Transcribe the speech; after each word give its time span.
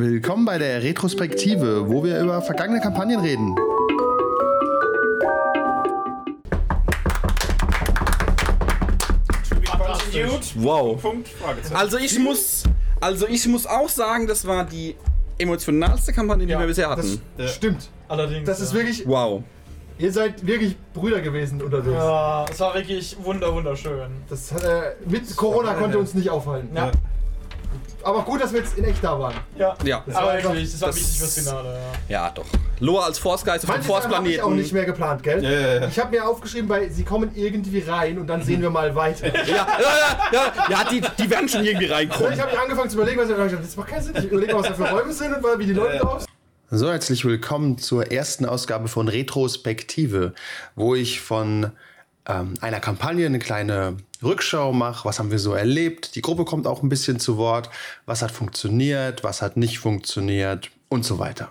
Willkommen 0.00 0.46
bei 0.46 0.56
der 0.56 0.82
Retrospektive, 0.82 1.86
wo 1.86 2.02
wir 2.02 2.18
über 2.20 2.40
vergangene 2.40 2.80
Kampagnen 2.80 3.20
reden. 3.20 3.54
Wow. 10.54 11.04
Also 11.74 11.98
ich 11.98 12.18
muss, 12.18 12.62
also 12.98 13.28
ich 13.28 13.46
muss 13.46 13.66
auch 13.66 13.90
sagen, 13.90 14.26
das 14.26 14.46
war 14.46 14.64
die 14.64 14.96
emotionalste 15.36 16.14
Kampagne, 16.14 16.46
die 16.46 16.52
Ja, 16.52 16.60
wir 16.60 16.66
bisher 16.66 16.88
hatten. 16.88 17.20
Stimmt. 17.46 17.90
Allerdings. 18.08 18.46
Das 18.46 18.60
ist 18.60 18.72
ja. 18.72 18.78
wirklich. 18.78 19.06
Wow. 19.06 19.42
Ihr 19.98 20.12
seid 20.14 20.46
wirklich 20.46 20.76
Brüder 20.94 21.20
gewesen 21.20 21.60
unterwegs. 21.60 21.92
Ja, 21.92 22.46
es 22.50 22.58
war 22.58 22.74
wirklich 22.74 23.18
wunder 23.22 23.54
wunderschön. 23.54 24.08
Das 24.30 24.50
hat, 24.50 24.64
äh, 24.64 24.94
mit 25.04 25.36
Corona 25.36 25.74
konnte 25.74 25.98
uns 25.98 26.14
nicht 26.14 26.30
aufhalten. 26.30 26.74
Ja, 26.74 26.90
Aber 28.02 28.22
gut, 28.22 28.40
dass 28.40 28.52
wir 28.52 28.60
jetzt 28.60 28.76
in 28.78 28.84
echt 28.84 29.02
da 29.04 29.18
waren. 29.18 29.34
ja. 29.56 29.76
Ja, 29.84 30.02
Das 30.06 30.14
war 30.14 30.22
Aber 30.22 30.30
einfach- 30.32 30.50
wirklich, 30.52 30.72
das 30.72 30.80
war 30.80 30.88
das- 30.88 30.96
wichtig 30.96 31.18
fürs 31.18 31.34
Finale, 31.38 31.78
ja. 32.08 32.24
ja 32.24 32.30
doch. 32.30 32.46
Loa 32.80 33.04
als 33.04 33.18
Force 33.18 33.44
Geist 33.44 33.68
auf 33.68 33.74
dem 33.74 33.82
Force 33.82 34.04
Sachen 34.04 34.16
habe 34.16 34.28
ich 34.28 34.38
auch 34.40 34.44
Planeten. 34.46 34.62
nicht 34.62 34.72
mehr 34.72 34.84
geplant, 34.86 35.22
gell? 35.22 35.44
Ja, 35.44 35.50
ja, 35.50 35.74
ja. 35.80 35.86
Ich 35.88 35.98
habe 35.98 36.10
mir 36.10 36.26
aufgeschrieben, 36.26 36.68
weil 36.70 36.90
sie 36.90 37.04
kommen 37.04 37.30
irgendwie 37.34 37.80
rein 37.80 38.18
und 38.18 38.26
dann 38.26 38.42
sehen 38.42 38.62
wir 38.62 38.70
mal 38.70 38.94
weiter. 38.94 39.26
Ja, 39.34 39.44
ja, 39.44 39.66
ja, 40.32 40.32
ja, 40.32 40.52
ja 40.70 40.84
die, 40.90 41.02
die 41.22 41.30
werden 41.30 41.48
schon 41.48 41.64
irgendwie 41.64 41.86
Und 41.86 41.92
reinkommen. 41.92 42.32
ich 42.32 42.40
habe 42.40 42.58
angefangen 42.58 42.88
zu 42.88 42.96
überlegen, 42.96 43.18
was 43.20 43.28
ich 43.28 43.36
gedacht 43.36 43.52
habe, 43.52 43.62
das 43.62 43.76
macht 43.76 43.88
keinen 43.88 44.02
Sinn. 44.02 44.16
Ich 44.16 44.24
überlege 44.24 44.52
mal, 44.54 44.60
was 44.60 44.68
da 44.68 44.74
für 44.74 44.90
Räume 44.90 45.12
sind 45.12 45.34
und 45.34 45.58
wie 45.58 45.66
die 45.66 45.72
Leute 45.74 45.96
Ja, 45.96 46.18
sind. 46.18 46.28
So, 46.72 46.88
herzlich 46.90 47.24
willkommen 47.24 47.78
zur 47.78 48.10
ersten 48.12 48.46
Ausgabe 48.46 48.88
von 48.88 49.08
Retrospektive, 49.08 50.32
wo 50.76 50.94
ich 50.94 51.20
von 51.20 51.72
ähm, 52.26 52.54
einer 52.60 52.80
Kampagne 52.80 53.26
eine 53.26 53.38
kleine 53.38 53.96
Rückschau 54.22 54.72
mache. 54.72 55.06
Was 55.06 55.18
haben 55.18 55.30
wir 55.30 55.38
so 55.38 55.54
erlebt? 55.54 56.14
Die 56.14 56.22
Gruppe 56.22 56.44
kommt 56.44 56.66
auch 56.66 56.82
ein 56.82 56.88
bisschen 56.88 57.18
zu 57.20 57.36
Wort. 57.36 57.70
Was 58.06 58.22
hat 58.22 58.30
funktioniert? 58.30 59.24
Was 59.24 59.42
hat 59.42 59.56
nicht 59.56 59.78
funktioniert? 59.78 60.70
Und 60.88 61.04
so 61.04 61.18
weiter. 61.18 61.50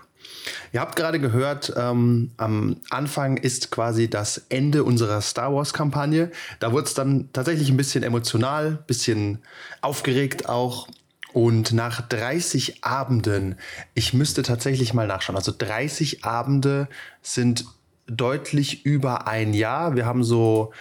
Ihr 0.71 0.81
habt 0.81 0.95
gerade 0.95 1.19
gehört, 1.19 1.73
ähm, 1.75 2.31
am 2.37 2.77
Anfang 2.89 3.37
ist 3.37 3.71
quasi 3.71 4.09
das 4.09 4.45
Ende 4.49 4.83
unserer 4.83 5.21
Star 5.21 5.53
Wars-Kampagne. 5.53 6.31
Da 6.59 6.71
wurde 6.71 6.85
es 6.85 6.93
dann 6.93 7.29
tatsächlich 7.33 7.69
ein 7.69 7.77
bisschen 7.77 8.03
emotional, 8.03 8.83
bisschen 8.87 9.39
aufgeregt 9.81 10.49
auch. 10.49 10.87
Und 11.31 11.73
nach 11.73 12.01
30 12.01 12.83
Abenden, 12.83 13.55
ich 13.93 14.13
müsste 14.13 14.41
tatsächlich 14.41 14.93
mal 14.93 15.07
nachschauen, 15.07 15.37
also 15.37 15.53
30 15.55 16.25
Abende 16.25 16.87
sind 17.21 17.65
deutlich 18.09 18.85
über 18.85 19.27
ein 19.27 19.53
Jahr. 19.53 19.95
Wir 19.95 20.05
haben 20.05 20.23
so 20.23 20.71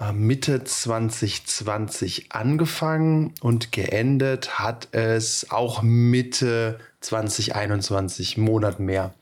äh, 0.00 0.12
Mitte 0.12 0.64
2020 0.64 2.26
angefangen 2.30 3.34
und 3.40 3.72
geendet 3.72 4.58
hat 4.58 4.88
es 4.92 5.50
auch 5.50 5.82
Mitte 5.82 6.78
2021, 7.00 8.36
Monat 8.36 8.80
mehr. 8.80 9.14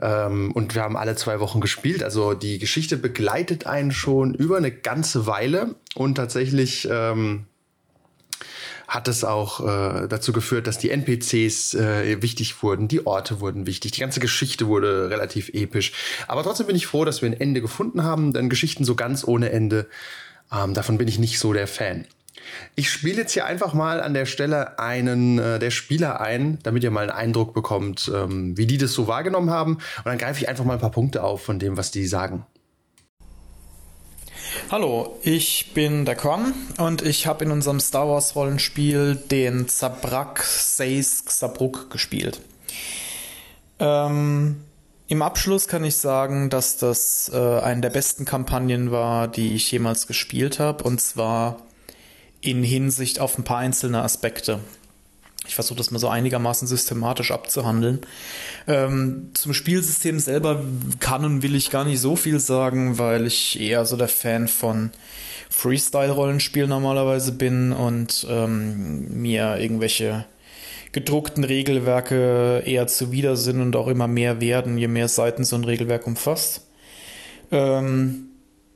Ähm, 0.00 0.52
und 0.52 0.74
wir 0.74 0.82
haben 0.82 0.96
alle 0.96 1.16
zwei 1.16 1.40
Wochen 1.40 1.60
gespielt. 1.60 2.02
Also 2.02 2.34
die 2.34 2.58
Geschichte 2.58 2.96
begleitet 2.96 3.66
einen 3.66 3.92
schon 3.92 4.34
über 4.34 4.56
eine 4.56 4.70
ganze 4.70 5.26
Weile 5.26 5.74
und 5.94 6.14
tatsächlich 6.14 6.88
ähm, 6.90 7.46
hat 8.88 9.06
es 9.06 9.22
auch 9.22 9.60
äh, 9.60 10.08
dazu 10.08 10.32
geführt, 10.32 10.66
dass 10.66 10.78
die 10.78 10.90
NPCs 10.90 11.74
äh, 11.74 12.22
wichtig 12.22 12.62
wurden, 12.62 12.88
die 12.88 13.06
Orte 13.06 13.40
wurden 13.40 13.66
wichtig, 13.66 13.92
die 13.92 14.00
ganze 14.00 14.18
Geschichte 14.18 14.66
wurde 14.66 15.10
relativ 15.10 15.50
episch. 15.50 15.92
Aber 16.26 16.42
trotzdem 16.42 16.66
bin 16.66 16.74
ich 16.76 16.86
froh, 16.86 17.04
dass 17.04 17.20
wir 17.20 17.28
ein 17.28 17.38
Ende 17.38 17.60
gefunden 17.60 18.02
haben, 18.02 18.32
denn 18.32 18.48
Geschichten 18.48 18.84
so 18.84 18.94
ganz 18.94 19.28
ohne 19.28 19.50
Ende, 19.50 19.86
ähm, 20.50 20.72
davon 20.72 20.96
bin 20.96 21.06
ich 21.06 21.18
nicht 21.18 21.38
so 21.38 21.52
der 21.52 21.68
Fan. 21.68 22.06
Ich 22.76 22.90
spiele 22.90 23.18
jetzt 23.18 23.32
hier 23.32 23.44
einfach 23.44 23.74
mal 23.74 24.00
an 24.00 24.14
der 24.14 24.24
Stelle 24.24 24.78
einen 24.78 25.38
äh, 25.38 25.58
der 25.58 25.70
Spieler 25.70 26.22
ein, 26.22 26.58
damit 26.62 26.82
ihr 26.82 26.90
mal 26.90 27.02
einen 27.02 27.10
Eindruck 27.10 27.52
bekommt, 27.52 28.10
ähm, 28.14 28.56
wie 28.56 28.66
die 28.66 28.78
das 28.78 28.94
so 28.94 29.06
wahrgenommen 29.06 29.50
haben. 29.50 29.74
Und 29.74 30.06
dann 30.06 30.16
greife 30.16 30.40
ich 30.40 30.48
einfach 30.48 30.64
mal 30.64 30.74
ein 30.74 30.80
paar 30.80 30.90
Punkte 30.90 31.22
auf 31.22 31.42
von 31.42 31.58
dem, 31.58 31.76
was 31.76 31.90
die 31.90 32.06
sagen. 32.06 32.46
Hallo, 34.70 35.18
ich 35.22 35.72
bin 35.74 36.04
der 36.04 36.14
Quan 36.14 36.54
und 36.78 37.02
ich 37.02 37.26
habe 37.26 37.44
in 37.44 37.50
unserem 37.50 37.80
Star 37.80 38.08
Wars 38.08 38.34
Rollenspiel 38.34 39.14
den 39.16 39.68
Zabrak 39.68 40.42
Seis 40.42 41.22
Sabruk 41.26 41.90
gespielt. 41.90 42.40
Ähm, 43.78 44.56
Im 45.06 45.22
Abschluss 45.22 45.68
kann 45.68 45.84
ich 45.84 45.96
sagen, 45.96 46.50
dass 46.50 46.76
das 46.76 47.30
äh, 47.32 47.60
eine 47.60 47.80
der 47.82 47.90
besten 47.90 48.24
Kampagnen 48.24 48.90
war, 48.90 49.28
die 49.28 49.54
ich 49.54 49.70
jemals 49.70 50.06
gespielt 50.06 50.58
habe 50.58 50.84
und 50.84 51.00
zwar 51.00 51.58
in 52.40 52.62
Hinsicht 52.62 53.20
auf 53.20 53.36
ein 53.38 53.44
paar 53.44 53.58
einzelne 53.58 54.02
Aspekte. 54.02 54.60
Ich 55.46 55.54
versuche 55.54 55.78
das 55.78 55.90
mal 55.90 55.98
so 55.98 56.08
einigermaßen 56.08 56.68
systematisch 56.68 57.30
abzuhandeln. 57.30 58.00
Ähm, 58.66 59.30
zum 59.34 59.54
Spielsystem 59.54 60.18
selber 60.18 60.62
kann 61.00 61.24
und 61.24 61.42
will 61.42 61.54
ich 61.54 61.70
gar 61.70 61.84
nicht 61.84 62.00
so 62.00 62.16
viel 62.16 62.38
sagen, 62.38 62.98
weil 62.98 63.26
ich 63.26 63.58
eher 63.58 63.86
so 63.86 63.96
der 63.96 64.08
Fan 64.08 64.48
von 64.48 64.90
Freestyle-Rollenspiel 65.50 66.66
normalerweise 66.66 67.32
bin 67.32 67.72
und 67.72 68.26
ähm, 68.28 69.22
mir 69.22 69.56
irgendwelche 69.58 70.26
gedruckten 70.92 71.44
Regelwerke 71.44 72.62
eher 72.64 72.86
zuwider 72.86 73.36
sind 73.36 73.60
und 73.60 73.76
auch 73.76 73.88
immer 73.88 74.08
mehr 74.08 74.40
werden, 74.40 74.78
je 74.78 74.88
mehr 74.88 75.08
Seiten 75.08 75.44
so 75.44 75.56
ein 75.56 75.64
Regelwerk 75.64 76.06
umfasst. 76.06 76.66
Ähm, 77.50 78.28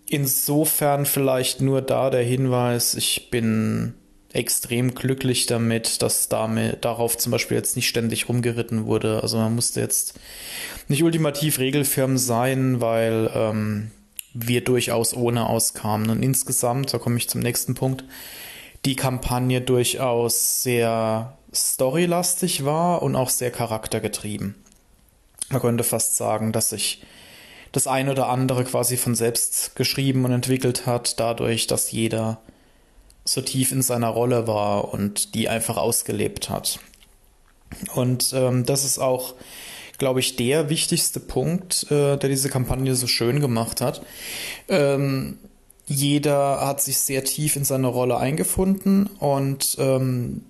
insofern 0.08 1.06
vielleicht 1.06 1.60
nur 1.60 1.82
da 1.82 2.10
der 2.10 2.22
Hinweis, 2.22 2.94
ich 2.94 3.30
bin 3.30 3.94
extrem 4.34 4.94
glücklich 4.94 5.46
damit, 5.46 6.02
dass 6.02 6.28
damit, 6.28 6.84
darauf 6.84 7.16
zum 7.18 7.32
Beispiel 7.32 7.56
jetzt 7.56 7.76
nicht 7.76 7.88
ständig 7.88 8.28
rumgeritten 8.28 8.86
wurde. 8.86 9.22
Also 9.22 9.36
man 9.36 9.54
musste 9.54 9.80
jetzt 9.80 10.14
nicht 10.88 11.02
ultimativ 11.02 11.58
regelfirm 11.58 12.18
sein, 12.18 12.80
weil 12.80 13.30
ähm, 13.34 13.90
wir 14.34 14.64
durchaus 14.64 15.14
ohne 15.14 15.48
auskamen. 15.48 16.10
Und 16.10 16.22
insgesamt, 16.22 16.92
da 16.94 16.98
komme 16.98 17.18
ich 17.18 17.28
zum 17.28 17.40
nächsten 17.40 17.74
Punkt, 17.74 18.04
die 18.84 18.96
Kampagne 18.96 19.60
durchaus 19.60 20.62
sehr 20.62 21.36
storylastig 21.54 22.64
war 22.64 23.02
und 23.02 23.14
auch 23.14 23.30
sehr 23.30 23.50
charaktergetrieben. 23.50 24.54
Man 25.50 25.60
könnte 25.60 25.84
fast 25.84 26.16
sagen, 26.16 26.52
dass 26.52 26.70
sich 26.70 27.02
das 27.72 27.86
ein 27.86 28.08
oder 28.08 28.28
andere 28.28 28.64
quasi 28.64 28.96
von 28.96 29.14
selbst 29.14 29.76
geschrieben 29.76 30.24
und 30.24 30.32
entwickelt 30.32 30.86
hat, 30.86 31.20
dadurch, 31.20 31.66
dass 31.66 31.90
jeder 31.92 32.40
so 33.24 33.40
tief 33.40 33.72
in 33.72 33.82
seiner 33.82 34.08
Rolle 34.08 34.46
war 34.46 34.92
und 34.92 35.34
die 35.34 35.48
einfach 35.48 35.76
ausgelebt 35.76 36.50
hat. 36.50 36.80
Und 37.94 38.32
ähm, 38.34 38.66
das 38.66 38.84
ist 38.84 38.98
auch, 38.98 39.34
glaube 39.98 40.20
ich, 40.20 40.36
der 40.36 40.68
wichtigste 40.68 41.20
Punkt, 41.20 41.84
äh, 41.90 42.16
der 42.16 42.28
diese 42.28 42.48
Kampagne 42.48 42.94
so 42.94 43.06
schön 43.06 43.40
gemacht 43.40 43.80
hat. 43.80 44.02
Ähm, 44.68 45.38
jeder 45.86 46.66
hat 46.66 46.80
sich 46.80 46.98
sehr 46.98 47.24
tief 47.24 47.56
in 47.56 47.64
seine 47.64 47.88
Rolle 47.88 48.16
eingefunden 48.16 49.06
und 49.18 49.76
ähm, 49.78 50.42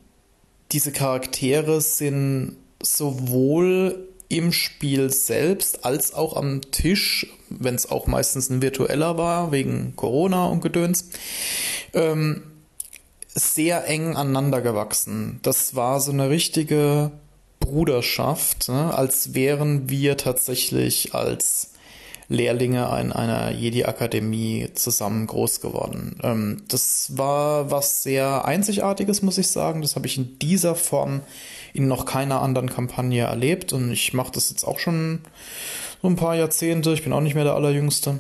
diese 0.73 0.93
Charaktere 0.93 1.81
sind 1.81 2.57
sowohl 2.83 4.09
im 4.29 4.53
Spiel 4.53 5.11
selbst 5.11 5.85
als 5.85 6.15
auch 6.15 6.37
am 6.37 6.63
Tisch, 6.71 7.27
wenn 7.51 7.75
es 7.75 7.91
auch 7.91 8.07
meistens 8.07 8.49
ein 8.49 8.63
virtueller 8.63 9.19
war, 9.19 9.53
wegen 9.53 9.95
Corona 9.95 10.47
und 10.47 10.63
Gedöns, 10.63 11.11
ähm, 11.93 12.43
sehr 13.35 13.87
eng 13.89 14.17
aneinander 14.17 14.61
gewachsen. 14.61 15.41
Das 15.43 15.75
war 15.75 16.01
so 16.01 16.13
eine 16.13 16.29
richtige 16.29 17.13
Bruderschaft, 17.61 18.69
ne? 18.69 18.95
als 18.95 19.35
wären 19.35 19.89
wir 19.89 20.17
tatsächlich 20.17 21.15
als 21.15 21.73
Lehrlinge 22.29 22.85
in 23.01 23.13
einer 23.13 23.51
Jedi-Akademie 23.51 24.71
zusammen 24.75 25.27
groß 25.27 25.61
geworden. 25.61 26.19
Ähm, 26.23 26.63
das 26.69 27.17
war 27.17 27.71
was 27.71 28.03
sehr 28.03 28.45
Einzigartiges, 28.45 29.23
muss 29.23 29.39
ich 29.39 29.49
sagen. 29.49 29.83
Das 29.83 29.97
habe 29.97 30.07
ich 30.07 30.17
in 30.17 30.39
dieser 30.39 30.75
Form 30.75 31.21
in 31.75 31.89
noch 31.89 32.05
keiner 32.05 32.41
anderen 32.41 32.71
Kampagne 32.71 33.25
erlebt 33.25 33.73
und 33.73 33.91
ich 33.93 34.13
mache 34.13 34.33
das 34.33 34.51
jetzt 34.51 34.65
auch 34.65 34.79
schon 34.79 35.21
so 36.01 36.09
ein 36.09 36.17
paar 36.17 36.35
Jahrzehnte. 36.35 36.93
Ich 36.93 37.05
bin 37.05 37.13
auch 37.13 37.21
nicht 37.21 37.35
mehr 37.35 37.45
der 37.45 37.55
Allerjüngste. 37.55 38.19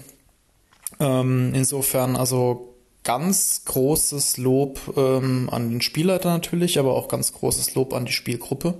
Ähm, 1.00 1.52
insofern 1.54 2.16
also 2.16 2.71
ganz 3.04 3.64
großes 3.64 4.36
Lob 4.36 4.94
ähm, 4.96 5.48
an 5.50 5.70
den 5.70 5.80
Spielleiter 5.80 6.30
natürlich, 6.30 6.78
aber 6.78 6.94
auch 6.94 7.08
ganz 7.08 7.32
großes 7.32 7.74
Lob 7.74 7.92
an 7.92 8.04
die 8.04 8.12
Spielgruppe. 8.12 8.74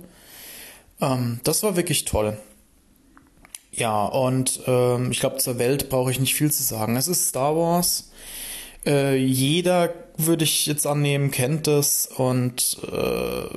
Ähm, 1.01 1.39
das 1.43 1.63
war 1.63 1.75
wirklich 1.75 2.05
toll. 2.05 2.37
Ja, 3.71 4.05
und 4.05 4.61
ähm, 4.67 5.11
ich 5.11 5.19
glaube, 5.19 5.37
zur 5.37 5.57
Welt 5.57 5.89
brauche 5.89 6.11
ich 6.11 6.19
nicht 6.19 6.35
viel 6.35 6.51
zu 6.51 6.63
sagen. 6.63 6.95
Es 6.95 7.07
ist 7.07 7.29
Star 7.29 7.55
Wars. 7.55 8.11
Äh, 8.85 9.15
jeder, 9.15 9.93
würde 10.17 10.43
ich 10.43 10.65
jetzt 10.65 10.85
annehmen, 10.85 11.31
kennt 11.31 11.67
das 11.67 12.07
und 12.07 12.77
äh, 12.91 13.47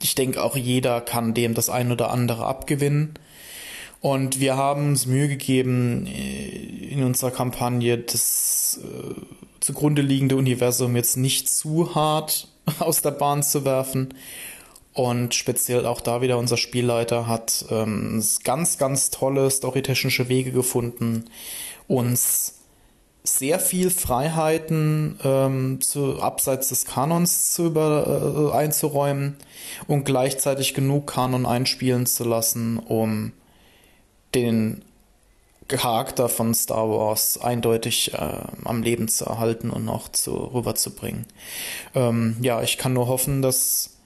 ich 0.00 0.14
denke 0.14 0.42
auch 0.42 0.56
jeder 0.56 1.00
kann 1.00 1.34
dem 1.34 1.54
das 1.54 1.70
ein 1.70 1.90
oder 1.90 2.10
andere 2.10 2.46
abgewinnen. 2.46 3.14
Und 4.00 4.38
wir 4.38 4.56
haben 4.56 4.90
uns 4.90 5.06
Mühe 5.06 5.28
gegeben, 5.28 6.06
äh, 6.06 6.48
in 6.90 7.02
unserer 7.02 7.30
Kampagne 7.30 7.98
das 7.98 8.80
äh, 8.82 9.14
zugrunde 9.60 10.02
liegende 10.02 10.36
Universum 10.36 10.96
jetzt 10.96 11.16
nicht 11.16 11.48
zu 11.48 11.94
hart 11.94 12.48
aus 12.78 13.02
der 13.02 13.10
Bahn 13.10 13.42
zu 13.42 13.64
werfen. 13.64 14.14
Und 14.92 15.34
speziell 15.34 15.86
auch 15.86 16.00
da 16.00 16.22
wieder 16.22 16.38
unser 16.38 16.56
Spielleiter 16.56 17.28
hat 17.28 17.64
ähm, 17.70 18.22
ganz, 18.42 18.78
ganz 18.78 19.10
tolle 19.10 19.48
storytechnische 19.50 20.28
Wege 20.28 20.50
gefunden, 20.50 21.26
uns 21.86 22.54
sehr 23.22 23.60
viel 23.60 23.90
Freiheiten 23.90 25.18
ähm, 25.22 25.80
zu, 25.80 26.20
abseits 26.20 26.70
des 26.70 26.84
Kanons 26.84 27.52
zu 27.52 27.66
über, 27.66 28.50
äh, 28.52 28.56
einzuräumen 28.56 29.36
und 29.86 30.04
gleichzeitig 30.04 30.74
genug 30.74 31.06
Kanon 31.06 31.46
einspielen 31.46 32.06
zu 32.06 32.24
lassen, 32.24 32.78
um 32.78 33.32
den 34.42 34.82
Charakter 35.68 36.28
von 36.28 36.54
Star 36.54 36.88
Wars 36.88 37.38
eindeutig 37.38 38.14
äh, 38.14 38.38
am 38.64 38.82
Leben 38.82 39.08
zu 39.08 39.26
erhalten 39.26 39.70
und 39.70 39.88
auch 39.88 40.08
zu, 40.08 40.34
rüberzubringen. 40.34 41.26
Ähm, 41.94 42.36
ja, 42.40 42.62
ich 42.62 42.78
kann 42.78 42.94
nur 42.94 43.06
hoffen, 43.06 43.42
dass 43.42 43.98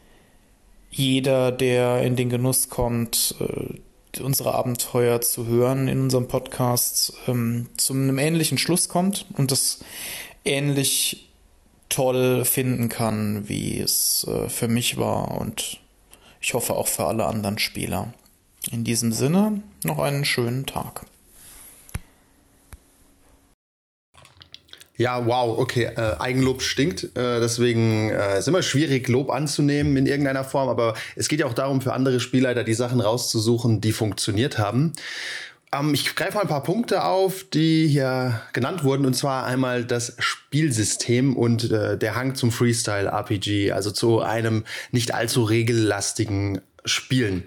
jeder, 0.90 1.52
der 1.52 2.02
in 2.02 2.16
den 2.16 2.30
Genuss 2.30 2.68
kommt, 2.68 3.36
äh, 3.40 4.20
unsere 4.20 4.54
Abenteuer 4.54 5.20
zu 5.20 5.46
hören 5.46 5.88
in 5.88 6.00
unserem 6.00 6.28
Podcast, 6.28 7.14
ähm, 7.28 7.68
zu 7.76 7.94
einem 7.94 8.18
ähnlichen 8.18 8.58
Schluss 8.58 8.88
kommt 8.88 9.26
und 9.38 9.52
das 9.52 9.78
ähnlich 10.44 11.30
toll 11.88 12.44
finden 12.44 12.88
kann, 12.88 13.48
wie 13.48 13.78
es 13.78 14.26
äh, 14.28 14.48
für 14.48 14.68
mich 14.68 14.98
war 14.98 15.40
und 15.40 15.78
ich 16.40 16.54
hoffe 16.54 16.74
auch 16.74 16.88
für 16.88 17.04
alle 17.04 17.26
anderen 17.26 17.58
Spieler. 17.58 18.12
In 18.70 18.84
diesem 18.84 19.12
Sinne 19.12 19.62
noch 19.84 19.98
einen 19.98 20.24
schönen 20.24 20.66
Tag. 20.66 21.04
Ja, 24.96 25.26
wow, 25.26 25.58
okay. 25.58 25.84
Äh, 25.96 26.16
Eigenlob 26.20 26.62
stinkt. 26.62 27.04
Äh, 27.16 27.40
deswegen 27.40 28.10
äh, 28.10 28.38
ist 28.38 28.46
immer 28.46 28.62
schwierig, 28.62 29.08
Lob 29.08 29.30
anzunehmen 29.30 29.96
in 29.96 30.06
irgendeiner 30.06 30.44
Form. 30.44 30.68
Aber 30.68 30.94
es 31.16 31.28
geht 31.28 31.40
ja 31.40 31.46
auch 31.46 31.54
darum, 31.54 31.80
für 31.80 31.92
andere 31.92 32.20
Spielleiter 32.20 32.62
die 32.62 32.74
Sachen 32.74 33.00
rauszusuchen, 33.00 33.80
die 33.80 33.92
funktioniert 33.92 34.58
haben. 34.58 34.92
Ähm, 35.72 35.94
ich 35.94 36.14
greife 36.14 36.34
mal 36.34 36.42
ein 36.42 36.48
paar 36.48 36.62
Punkte 36.62 37.04
auf, 37.04 37.44
die 37.52 37.88
hier 37.88 38.42
genannt 38.52 38.84
wurden. 38.84 39.06
Und 39.06 39.14
zwar 39.14 39.44
einmal 39.44 39.84
das 39.84 40.14
Spielsystem 40.18 41.36
und 41.36 41.70
äh, 41.72 41.98
der 41.98 42.14
Hang 42.14 42.36
zum 42.36 42.52
Freestyle-RPG, 42.52 43.72
also 43.72 43.90
zu 43.90 44.20
einem 44.20 44.64
nicht 44.92 45.14
allzu 45.14 45.42
regellastigen 45.42 46.60
Spielen 46.84 47.44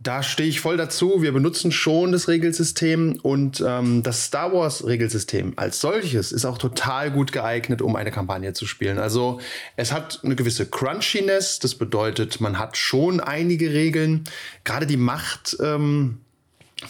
da 0.00 0.22
stehe 0.22 0.48
ich 0.48 0.60
voll 0.60 0.76
dazu. 0.76 1.22
Wir 1.22 1.32
benutzen 1.32 1.72
schon 1.72 2.12
das 2.12 2.28
Regelsystem 2.28 3.18
und 3.22 3.62
ähm, 3.66 4.02
das 4.02 4.24
Star 4.24 4.52
Wars 4.52 4.86
Regelsystem 4.86 5.54
als 5.56 5.80
solches 5.80 6.30
ist 6.30 6.44
auch 6.44 6.58
total 6.58 7.10
gut 7.10 7.32
geeignet, 7.32 7.82
um 7.82 7.96
eine 7.96 8.10
Kampagne 8.10 8.52
zu 8.52 8.66
spielen. 8.66 8.98
Also 8.98 9.40
es 9.76 9.92
hat 9.92 10.20
eine 10.22 10.36
gewisse 10.36 10.66
Crunchiness. 10.66 11.58
Das 11.58 11.74
bedeutet, 11.74 12.40
man 12.40 12.58
hat 12.58 12.76
schon 12.76 13.20
einige 13.20 13.72
Regeln. 13.72 14.24
Gerade 14.64 14.86
die 14.86 14.96
Macht. 14.96 15.56
Ähm, 15.60 16.18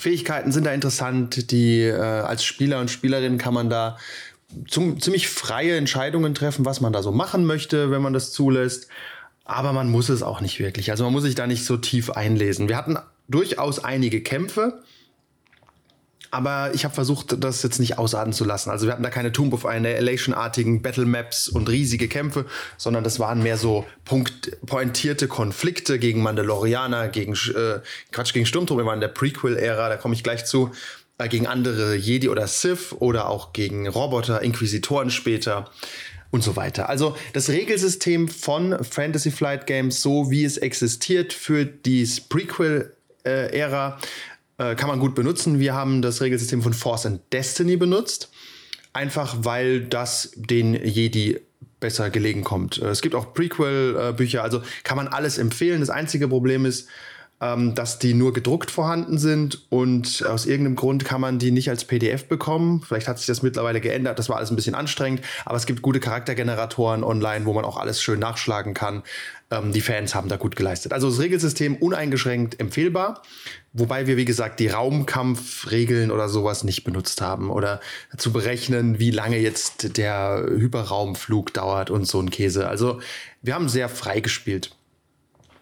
sind 0.00 0.66
da 0.66 0.72
interessant. 0.72 1.50
Die 1.50 1.82
äh, 1.84 1.94
als 1.98 2.44
Spieler 2.44 2.80
und 2.80 2.90
Spielerin 2.90 3.38
kann 3.38 3.54
man 3.54 3.70
da 3.70 3.96
zum, 4.66 5.00
ziemlich 5.00 5.28
freie 5.28 5.76
Entscheidungen 5.76 6.34
treffen, 6.34 6.66
was 6.66 6.80
man 6.80 6.92
da 6.92 7.02
so 7.02 7.12
machen 7.12 7.46
möchte, 7.46 7.90
wenn 7.90 8.02
man 8.02 8.12
das 8.12 8.32
zulässt 8.32 8.88
aber 9.48 9.72
man 9.72 9.90
muss 9.90 10.10
es 10.10 10.22
auch 10.22 10.40
nicht 10.40 10.60
wirklich. 10.60 10.90
Also 10.90 11.04
man 11.04 11.12
muss 11.12 11.24
sich 11.24 11.34
da 11.34 11.46
nicht 11.46 11.64
so 11.64 11.78
tief 11.78 12.10
einlesen. 12.10 12.68
Wir 12.68 12.76
hatten 12.76 12.98
durchaus 13.28 13.82
einige 13.82 14.22
Kämpfe, 14.22 14.82
aber 16.30 16.72
ich 16.74 16.84
habe 16.84 16.94
versucht, 16.94 17.42
das 17.42 17.62
jetzt 17.62 17.80
nicht 17.80 17.96
ausarten 17.96 18.34
zu 18.34 18.44
lassen. 18.44 18.68
Also 18.68 18.86
wir 18.86 18.92
hatten 18.92 19.02
da 19.02 19.08
keine 19.08 19.32
Tomb 19.32 19.54
of 19.54 19.64
Annihilation-artigen 19.64 20.82
Battle 20.82 21.06
Maps 21.06 21.48
und 21.48 21.70
riesige 21.70 22.08
Kämpfe, 22.08 22.44
sondern 22.76 23.04
das 23.04 23.18
waren 23.18 23.42
mehr 23.42 23.56
so 23.56 23.86
punkt 24.04 24.50
pointierte 24.66 25.28
Konflikte 25.28 25.98
gegen 25.98 26.22
Mandalorianer, 26.22 27.08
gegen 27.08 27.32
äh, 27.32 27.80
Quatsch, 28.12 28.34
gegen 28.34 28.44
Sturmtruppen. 28.44 28.84
Wir 28.84 28.86
waren 28.86 28.98
in 28.98 29.00
der 29.00 29.08
Prequel-Ära, 29.08 29.88
da 29.88 29.96
komme 29.96 30.14
ich 30.14 30.22
gleich 30.22 30.44
zu. 30.44 30.72
Äh, 31.16 31.28
gegen 31.28 31.46
andere 31.46 31.94
Jedi 31.94 32.28
oder 32.28 32.46
Sith 32.46 32.94
oder 32.98 33.30
auch 33.30 33.54
gegen 33.54 33.88
Roboter, 33.88 34.42
Inquisitoren 34.42 35.10
später 35.10 35.70
und 36.30 36.42
so 36.42 36.56
weiter. 36.56 36.88
Also 36.88 37.16
das 37.32 37.48
Regelsystem 37.48 38.28
von 38.28 38.82
Fantasy 38.84 39.30
Flight 39.30 39.66
Games, 39.66 40.02
so 40.02 40.30
wie 40.30 40.44
es 40.44 40.58
existiert 40.58 41.32
für 41.32 41.64
die 41.64 42.08
Prequel-Ära, 42.28 43.98
äh, 44.58 44.74
kann 44.74 44.88
man 44.88 44.98
gut 44.98 45.14
benutzen. 45.14 45.58
Wir 45.58 45.74
haben 45.74 46.02
das 46.02 46.20
Regelsystem 46.20 46.62
von 46.62 46.74
Force 46.74 47.06
and 47.06 47.20
Destiny 47.32 47.76
benutzt, 47.76 48.30
einfach 48.92 49.36
weil 49.40 49.82
das 49.82 50.32
den 50.34 50.74
Jedi 50.74 51.40
besser 51.80 52.10
gelegen 52.10 52.44
kommt. 52.44 52.78
Äh, 52.78 52.88
es 52.88 53.00
gibt 53.00 53.14
auch 53.14 53.32
Prequel-Bücher, 53.32 54.42
also 54.42 54.62
kann 54.84 54.96
man 54.96 55.08
alles 55.08 55.38
empfehlen. 55.38 55.80
Das 55.80 55.90
einzige 55.90 56.28
Problem 56.28 56.66
ist, 56.66 56.88
ähm, 57.40 57.74
dass 57.74 57.98
die 57.98 58.14
nur 58.14 58.32
gedruckt 58.32 58.70
vorhanden 58.70 59.18
sind 59.18 59.66
und 59.70 60.24
aus 60.26 60.46
irgendeinem 60.46 60.76
Grund 60.76 61.04
kann 61.04 61.20
man 61.20 61.38
die 61.38 61.52
nicht 61.52 61.70
als 61.70 61.84
PDF 61.84 62.26
bekommen. 62.26 62.82
Vielleicht 62.86 63.06
hat 63.06 63.18
sich 63.18 63.26
das 63.26 63.42
mittlerweile 63.42 63.80
geändert, 63.80 64.18
das 64.18 64.28
war 64.28 64.36
alles 64.36 64.50
ein 64.50 64.56
bisschen 64.56 64.74
anstrengend, 64.74 65.22
aber 65.44 65.56
es 65.56 65.66
gibt 65.66 65.82
gute 65.82 66.00
Charaktergeneratoren 66.00 67.04
online, 67.04 67.46
wo 67.46 67.52
man 67.52 67.64
auch 67.64 67.76
alles 67.76 68.02
schön 68.02 68.18
nachschlagen 68.18 68.74
kann. 68.74 69.02
Ähm, 69.50 69.72
die 69.72 69.80
Fans 69.80 70.14
haben 70.14 70.28
da 70.28 70.36
gut 70.36 70.56
geleistet. 70.56 70.92
Also 70.92 71.08
das 71.08 71.20
Regelsystem 71.20 71.76
uneingeschränkt 71.76 72.58
empfehlbar, 72.58 73.22
wobei 73.72 74.08
wir, 74.08 74.16
wie 74.16 74.24
gesagt, 74.24 74.58
die 74.58 74.68
Raumkampfregeln 74.68 76.10
oder 76.10 76.28
sowas 76.28 76.64
nicht 76.64 76.82
benutzt 76.82 77.20
haben 77.20 77.50
oder 77.50 77.80
zu 78.16 78.32
berechnen, 78.32 78.98
wie 78.98 79.12
lange 79.12 79.38
jetzt 79.38 79.96
der 79.96 80.44
Hyperraumflug 80.44 81.54
dauert 81.54 81.90
und 81.90 82.06
so 82.06 82.20
ein 82.20 82.30
Käse. 82.30 82.68
Also 82.68 83.00
wir 83.42 83.54
haben 83.54 83.68
sehr 83.68 83.88
frei 83.88 84.20
gespielt. 84.20 84.72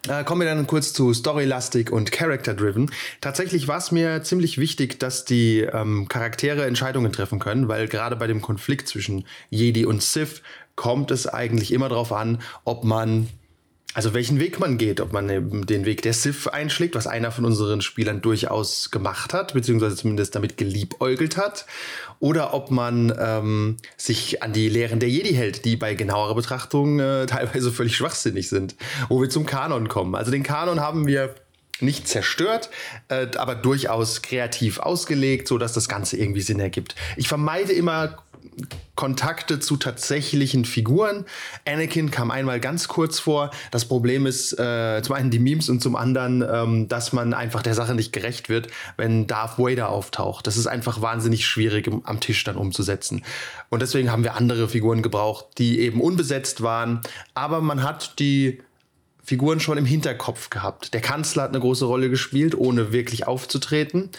Äh, 0.07 0.23
kommen 0.23 0.41
wir 0.41 0.47
dann 0.47 0.67
kurz 0.67 0.93
zu 0.93 1.13
Storylastic 1.13 1.91
und 1.91 2.11
Character-Driven. 2.11 2.91
Tatsächlich 3.19 3.67
war 3.67 3.77
es 3.77 3.91
mir 3.91 4.23
ziemlich 4.23 4.57
wichtig, 4.57 4.99
dass 4.99 5.25
die 5.25 5.59
ähm, 5.59 6.07
Charaktere 6.07 6.65
Entscheidungen 6.65 7.11
treffen 7.11 7.39
können, 7.39 7.67
weil 7.67 7.87
gerade 7.87 8.15
bei 8.15 8.27
dem 8.27 8.41
Konflikt 8.41 8.87
zwischen 8.87 9.25
Jedi 9.49 9.85
und 9.85 10.01
Sith 10.01 10.41
kommt 10.75 11.11
es 11.11 11.27
eigentlich 11.27 11.73
immer 11.73 11.89
darauf 11.89 12.13
an, 12.13 12.39
ob 12.63 12.83
man 12.83 13.27
also 13.93 14.13
welchen 14.13 14.39
Weg 14.39 14.59
man 14.59 14.77
geht, 14.77 15.01
ob 15.01 15.11
man 15.11 15.27
den 15.65 15.85
Weg 15.85 16.01
der 16.03 16.13
Sith 16.13 16.47
einschlägt, 16.47 16.93
was 16.93 17.07
einer 17.07 17.31
von 17.31 17.45
unseren 17.45 17.81
Spielern 17.81 18.21
durchaus 18.21 18.91
gemacht 18.91 19.33
hat, 19.33 19.53
beziehungsweise 19.53 19.95
zumindest 19.95 20.35
damit 20.35 20.57
geliebäugelt 20.57 21.37
hat, 21.37 21.65
oder 22.19 22.53
ob 22.53 22.69
man 22.69 23.13
ähm, 23.19 23.77
sich 23.95 24.43
an 24.43 24.53
die 24.53 24.69
Lehren 24.69 24.99
der 24.99 25.09
Jedi 25.09 25.33
hält, 25.33 25.65
die 25.65 25.77
bei 25.77 25.95
genauerer 25.95 26.35
Betrachtung 26.35 26.99
äh, 26.99 27.25
teilweise 27.27 27.71
völlig 27.71 27.95
schwachsinnig 27.95 28.49
sind, 28.49 28.75
wo 29.09 29.21
wir 29.21 29.29
zum 29.29 29.45
Kanon 29.45 29.87
kommen. 29.87 30.15
Also 30.15 30.31
den 30.31 30.43
Kanon 30.43 30.79
haben 30.79 31.07
wir 31.07 31.33
nicht 31.79 32.07
zerstört, 32.07 32.69
äh, 33.07 33.27
aber 33.37 33.55
durchaus 33.55 34.21
kreativ 34.21 34.79
ausgelegt, 34.79 35.47
so 35.47 35.57
dass 35.57 35.73
das 35.73 35.87
Ganze 35.89 36.17
irgendwie 36.17 36.41
Sinn 36.41 36.59
ergibt. 36.59 36.95
Ich 37.15 37.27
vermeide 37.27 37.73
immer 37.73 38.17
Kontakte 38.97 39.61
zu 39.61 39.77
tatsächlichen 39.77 40.65
Figuren. 40.65 41.23
Anakin 41.65 42.11
kam 42.11 42.31
einmal 42.31 42.59
ganz 42.59 42.89
kurz 42.89 43.19
vor. 43.19 43.51
Das 43.71 43.85
Problem 43.85 44.25
ist 44.25 44.59
äh, 44.59 45.01
zum 45.03 45.15
einen 45.15 45.29
die 45.29 45.39
Memes 45.39 45.69
und 45.69 45.81
zum 45.81 45.95
anderen, 45.95 46.41
ähm, 46.41 46.87
dass 46.89 47.13
man 47.13 47.33
einfach 47.33 47.61
der 47.61 47.75
Sache 47.75 47.95
nicht 47.95 48.11
gerecht 48.11 48.49
wird, 48.49 48.67
wenn 48.97 49.27
Darth 49.27 49.57
Vader 49.57 49.89
auftaucht. 49.89 50.47
Das 50.47 50.57
ist 50.57 50.67
einfach 50.67 51.01
wahnsinnig 51.01 51.45
schwierig 51.45 51.89
am 52.03 52.19
Tisch 52.19 52.43
dann 52.43 52.57
umzusetzen. 52.57 53.23
Und 53.69 53.81
deswegen 53.81 54.11
haben 54.11 54.23
wir 54.23 54.35
andere 54.35 54.67
Figuren 54.67 55.01
gebraucht, 55.01 55.45
die 55.59 55.79
eben 55.79 56.01
unbesetzt 56.01 56.61
waren. 56.63 57.01
Aber 57.35 57.61
man 57.61 57.83
hat 57.83 58.19
die 58.19 58.61
Figuren 59.27 59.59
schon 59.59 59.77
im 59.77 59.83
Hinterkopf 59.83 60.49
gehabt. 60.49 60.93
Der 60.93 61.01
Kanzler 61.01 61.43
hat 61.43 61.49
eine 61.49 61.59
große 61.59 61.83
Rolle 61.83 62.09
gespielt, 62.09 62.55
ohne 62.55 62.93
wirklich 62.93 63.27
aufzutreten. 63.27 64.09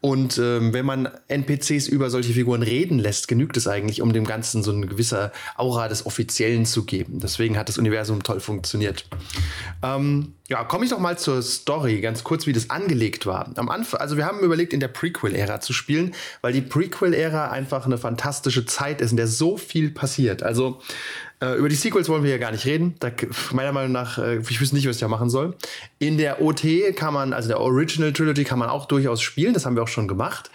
Und 0.00 0.38
ähm, 0.38 0.72
wenn 0.72 0.86
man 0.86 1.10
NPCs 1.28 1.86
über 1.86 2.08
solche 2.08 2.32
Figuren 2.32 2.62
reden 2.62 2.98
lässt, 2.98 3.28
genügt 3.28 3.58
es 3.58 3.68
eigentlich, 3.68 4.00
um 4.00 4.14
dem 4.14 4.24
Ganzen 4.24 4.62
so 4.62 4.72
eine 4.72 4.86
gewisse 4.86 5.32
Aura 5.58 5.88
des 5.88 6.06
Offiziellen 6.06 6.64
zu 6.64 6.86
geben. 6.86 7.20
Deswegen 7.20 7.58
hat 7.58 7.68
das 7.68 7.76
Universum 7.76 8.22
toll 8.22 8.40
funktioniert. 8.40 9.04
Ähm, 9.82 10.32
ja, 10.48 10.62
komme 10.64 10.84
ich 10.84 10.90
doch 10.90 10.98
mal 10.98 11.18
zur 11.18 11.42
Story, 11.42 12.00
ganz 12.00 12.22
kurz, 12.22 12.46
wie 12.46 12.52
das 12.52 12.68
angelegt 12.68 13.24
war. 13.24 13.50
Am 13.56 13.70
Anfang, 13.70 14.00
also 14.00 14.16
wir 14.16 14.24
haben 14.24 14.40
überlegt, 14.40 14.72
in 14.72 14.80
der 14.80 14.88
Prequel-Ära 14.88 15.60
zu 15.60 15.72
spielen, 15.72 16.14
weil 16.42 16.54
die 16.54 16.60
Prequel-Ära 16.60 17.50
einfach 17.50 17.86
eine 17.86 17.96
fantastische 17.96 18.64
Zeit 18.64 19.00
ist, 19.00 19.10
in 19.10 19.16
der 19.16 19.26
so 19.26 19.56
viel 19.56 19.90
passiert. 19.90 20.42
Also 20.42 20.80
äh, 21.40 21.56
über 21.56 21.68
die 21.68 21.74
Sequels 21.74 22.08
wollen 22.08 22.22
wir 22.22 22.30
ja 22.30 22.38
gar 22.38 22.52
nicht 22.52 22.64
reden. 22.64 22.94
Da, 23.00 23.10
meiner 23.52 23.72
Meinung 23.72 23.92
nach, 23.92 24.18
äh, 24.18 24.38
ich 24.38 24.60
wüsste 24.60 24.76
nicht, 24.76 24.88
was 24.88 24.96
ich 24.96 25.00
da 25.00 25.08
machen 25.08 25.30
soll. 25.30 25.56
In 25.98 26.18
der 26.18 26.40
OT 26.40 26.64
kann 26.96 27.14
man, 27.14 27.32
also 27.32 27.48
der 27.48 27.60
Original 27.60 28.12
Trilogy 28.12 28.44
kann 28.44 28.58
man 28.58 28.68
auch 28.68 28.86
durchaus 28.86 29.22
spielen. 29.22 29.54
Das 29.54 29.66
haben 29.66 29.76
wir 29.76 29.82
auch 29.82 29.88
schon 29.88 30.08
gemacht. 30.08 30.50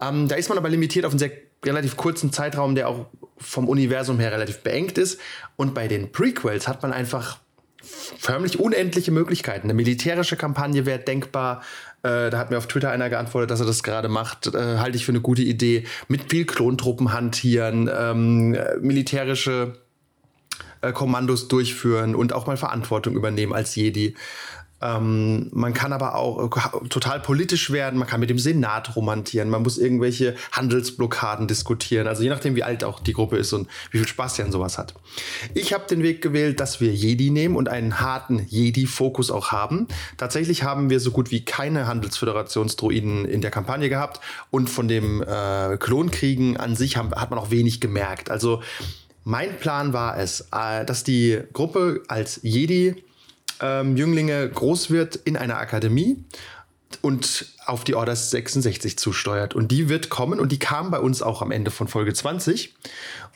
Ähm, 0.00 0.28
da 0.28 0.36
ist 0.36 0.48
man 0.48 0.58
aber 0.58 0.68
limitiert 0.68 1.04
auf 1.04 1.12
einen 1.12 1.18
sehr 1.18 1.32
relativ 1.64 1.96
kurzen 1.96 2.32
Zeitraum, 2.32 2.74
der 2.74 2.88
auch 2.88 3.06
vom 3.36 3.68
Universum 3.68 4.18
her 4.18 4.32
relativ 4.32 4.60
beengt 4.60 4.98
ist. 4.98 5.20
Und 5.56 5.74
bei 5.74 5.88
den 5.88 6.12
Prequels 6.12 6.68
hat 6.68 6.82
man 6.82 6.92
einfach 6.92 7.38
förmlich 7.82 8.58
unendliche 8.58 9.10
Möglichkeiten. 9.10 9.66
Eine 9.66 9.74
militärische 9.74 10.36
Kampagne 10.36 10.86
wäre 10.86 10.98
denkbar. 10.98 11.62
Äh, 12.02 12.30
da 12.30 12.38
hat 12.38 12.50
mir 12.50 12.58
auf 12.58 12.66
Twitter 12.66 12.90
einer 12.90 13.10
geantwortet, 13.10 13.50
dass 13.50 13.60
er 13.60 13.66
das 13.66 13.82
gerade 13.82 14.08
macht. 14.08 14.54
Äh, 14.54 14.78
halte 14.78 14.96
ich 14.96 15.04
für 15.04 15.12
eine 15.12 15.20
gute 15.20 15.42
Idee. 15.42 15.84
Mit 16.08 16.30
viel 16.30 16.44
Klontruppen 16.44 17.12
hantieren, 17.12 17.90
ähm, 17.92 18.56
militärische 18.80 19.79
äh, 20.82 20.92
Kommandos 20.92 21.48
durchführen 21.48 22.14
und 22.14 22.32
auch 22.32 22.46
mal 22.46 22.56
Verantwortung 22.56 23.14
übernehmen 23.14 23.52
als 23.52 23.74
Jedi. 23.74 24.14
Ähm, 24.82 25.48
man 25.52 25.74
kann 25.74 25.92
aber 25.92 26.14
auch 26.14 26.46
äh, 26.46 26.88
total 26.88 27.20
politisch 27.20 27.70
werden, 27.70 27.98
man 27.98 28.08
kann 28.08 28.20
mit 28.20 28.30
dem 28.30 28.38
Senat 28.38 28.96
romantieren, 28.96 29.50
man 29.50 29.62
muss 29.62 29.76
irgendwelche 29.76 30.36
Handelsblockaden 30.52 31.46
diskutieren, 31.46 32.06
also 32.06 32.22
je 32.22 32.30
nachdem, 32.30 32.56
wie 32.56 32.62
alt 32.62 32.82
auch 32.82 33.00
die 33.00 33.12
Gruppe 33.12 33.36
ist 33.36 33.52
und 33.52 33.68
wie 33.90 33.98
viel 33.98 34.08
Spaß 34.08 34.36
sie 34.36 34.42
an 34.42 34.52
sowas 34.52 34.78
hat. 34.78 34.94
Ich 35.52 35.74
habe 35.74 35.86
den 35.86 36.02
Weg 36.02 36.22
gewählt, 36.22 36.60
dass 36.60 36.80
wir 36.80 36.92
Jedi 36.94 37.30
nehmen 37.30 37.56
und 37.56 37.68
einen 37.68 38.00
harten 38.00 38.46
Jedi-Fokus 38.48 39.30
auch 39.30 39.52
haben. 39.52 39.86
Tatsächlich 40.16 40.62
haben 40.62 40.88
wir 40.88 41.00
so 41.00 41.10
gut 41.10 41.30
wie 41.30 41.44
keine 41.44 41.86
Handelsföderationsdroiden 41.86 43.26
in 43.26 43.42
der 43.42 43.50
Kampagne 43.50 43.90
gehabt 43.90 44.20
und 44.50 44.70
von 44.70 44.88
dem 44.88 45.22
äh, 45.22 45.76
Klonkriegen 45.76 46.56
an 46.56 46.74
sich 46.74 46.96
haben, 46.96 47.10
hat 47.12 47.28
man 47.28 47.38
auch 47.38 47.50
wenig 47.50 47.80
gemerkt. 47.80 48.30
Also 48.30 48.62
mein 49.24 49.58
Plan 49.58 49.92
war 49.92 50.18
es, 50.18 50.48
äh, 50.52 50.84
dass 50.84 51.04
die 51.04 51.40
Gruppe 51.52 52.02
als 52.08 52.40
Jedi 52.42 53.02
ähm, 53.60 53.96
groß 53.96 54.90
wird 54.90 55.16
in 55.16 55.36
einer 55.36 55.58
Akademie 55.58 56.24
und 57.02 57.46
auf 57.66 57.84
die 57.84 57.94
Orders 57.94 58.30
66 58.30 58.98
zusteuert. 58.98 59.54
Und 59.54 59.70
die 59.70 59.88
wird 59.88 60.10
kommen 60.10 60.40
und 60.40 60.52
die 60.52 60.58
kam 60.58 60.90
bei 60.90 60.98
uns 60.98 61.22
auch 61.22 61.42
am 61.42 61.50
Ende 61.50 61.70
von 61.70 61.88
Folge 61.88 62.12
20. 62.12 62.74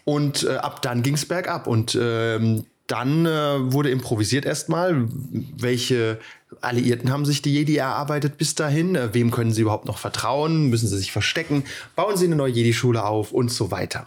Und 0.05 0.45
äh, 0.45 0.57
ab 0.57 0.83
dann 0.83 1.03
ging 1.03 1.15
es 1.15 1.27
bergab. 1.27 1.67
Und 1.67 1.97
ähm, 2.01 2.65
dann 2.87 3.25
äh, 3.25 3.73
wurde 3.73 3.91
improvisiert 3.91 4.45
erstmal, 4.45 5.09
welche 5.57 6.19
Alliierten 6.61 7.11
haben 7.11 7.25
sich 7.25 7.41
die 7.41 7.53
Jedi 7.53 7.77
erarbeitet 7.77 8.37
bis 8.37 8.55
dahin, 8.55 8.95
äh, 8.95 9.15
wem 9.15 9.31
können 9.31 9.53
sie 9.53 9.63
überhaupt 9.63 9.87
noch 9.87 9.99
vertrauen, 9.99 10.69
müssen 10.69 10.89
sie 10.89 10.99
sich 10.99 11.11
verstecken, 11.11 11.65
bauen 11.97 12.17
sie 12.17 12.27
eine 12.27 12.37
neue 12.37 12.53
Jedi-Schule 12.53 13.05
auf? 13.05 13.33
Und 13.33 13.51
so 13.51 13.71
weiter. 13.71 14.07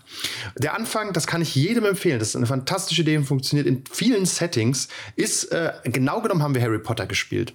Der 0.58 0.76
Anfang, 0.76 1.14
das 1.14 1.28
kann 1.28 1.42
ich 1.42 1.56
jedem 1.56 1.86
empfehlen, 1.86 2.20
das 2.20 2.30
ist 2.30 2.36
eine 2.36 2.46
fantastische 2.46 3.02
Idee 3.02 3.18
und 3.18 3.26
funktioniert 3.26 3.68
in 3.68 3.84
vielen 3.92 4.26
Settings, 4.26 4.88
ist, 5.16 5.46
äh, 5.46 5.74
genau 5.84 6.22
genommen 6.22 6.44
haben 6.44 6.56
wir 6.56 6.62
Harry 6.62 6.80
Potter 6.80 7.08
gespielt 7.08 7.54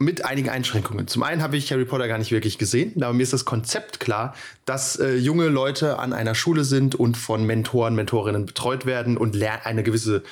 mit 0.00 0.24
einigen 0.24 0.48
Einschränkungen. 0.48 1.06
Zum 1.08 1.22
einen 1.22 1.42
habe 1.42 1.58
ich 1.58 1.70
Harry 1.70 1.84
Potter 1.84 2.08
gar 2.08 2.16
nicht 2.16 2.32
wirklich 2.32 2.56
gesehen, 2.56 3.02
aber 3.02 3.12
mir 3.12 3.22
ist 3.22 3.34
das 3.34 3.44
Konzept 3.44 4.00
klar, 4.00 4.34
dass 4.64 4.96
äh, 4.96 5.14
junge 5.14 5.48
Leute 5.48 5.98
an 5.98 6.14
einer 6.14 6.34
Schule 6.34 6.64
sind 6.64 6.94
und 6.94 7.18
von 7.18 7.44
Mentoren, 7.44 7.94
Mentorinnen 7.94 8.46
betreut 8.46 8.86
werden 8.86 9.18
und 9.18 9.40
eine 9.40 9.82
gewisse 9.82 10.22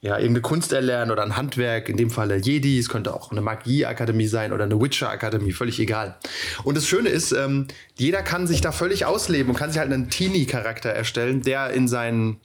ja, 0.00 0.16
irgendeine 0.16 0.40
Kunst 0.40 0.72
erlernen 0.72 1.10
oder 1.10 1.22
ein 1.22 1.36
Handwerk, 1.36 1.90
in 1.90 1.98
dem 1.98 2.08
Falle 2.08 2.36
Jedi, 2.36 2.78
es 2.78 2.88
könnte 2.88 3.12
auch 3.12 3.30
eine 3.30 3.42
Magieakademie 3.42 4.26
sein 4.26 4.54
oder 4.54 4.64
eine 4.64 4.80
Witcher-Akademie, 4.80 5.52
völlig 5.52 5.78
egal. 5.78 6.16
Und 6.64 6.78
das 6.78 6.86
Schöne 6.86 7.10
ist, 7.10 7.32
ähm, 7.32 7.66
jeder 7.98 8.22
kann 8.22 8.46
sich 8.46 8.62
da 8.62 8.72
völlig 8.72 9.04
ausleben 9.04 9.50
und 9.50 9.56
kann 9.56 9.70
sich 9.70 9.78
halt 9.78 9.92
einen 9.92 10.08
Teenie-Charakter 10.08 10.88
erstellen, 10.88 11.42
der 11.42 11.70
in 11.70 11.86
seinen 11.86 12.40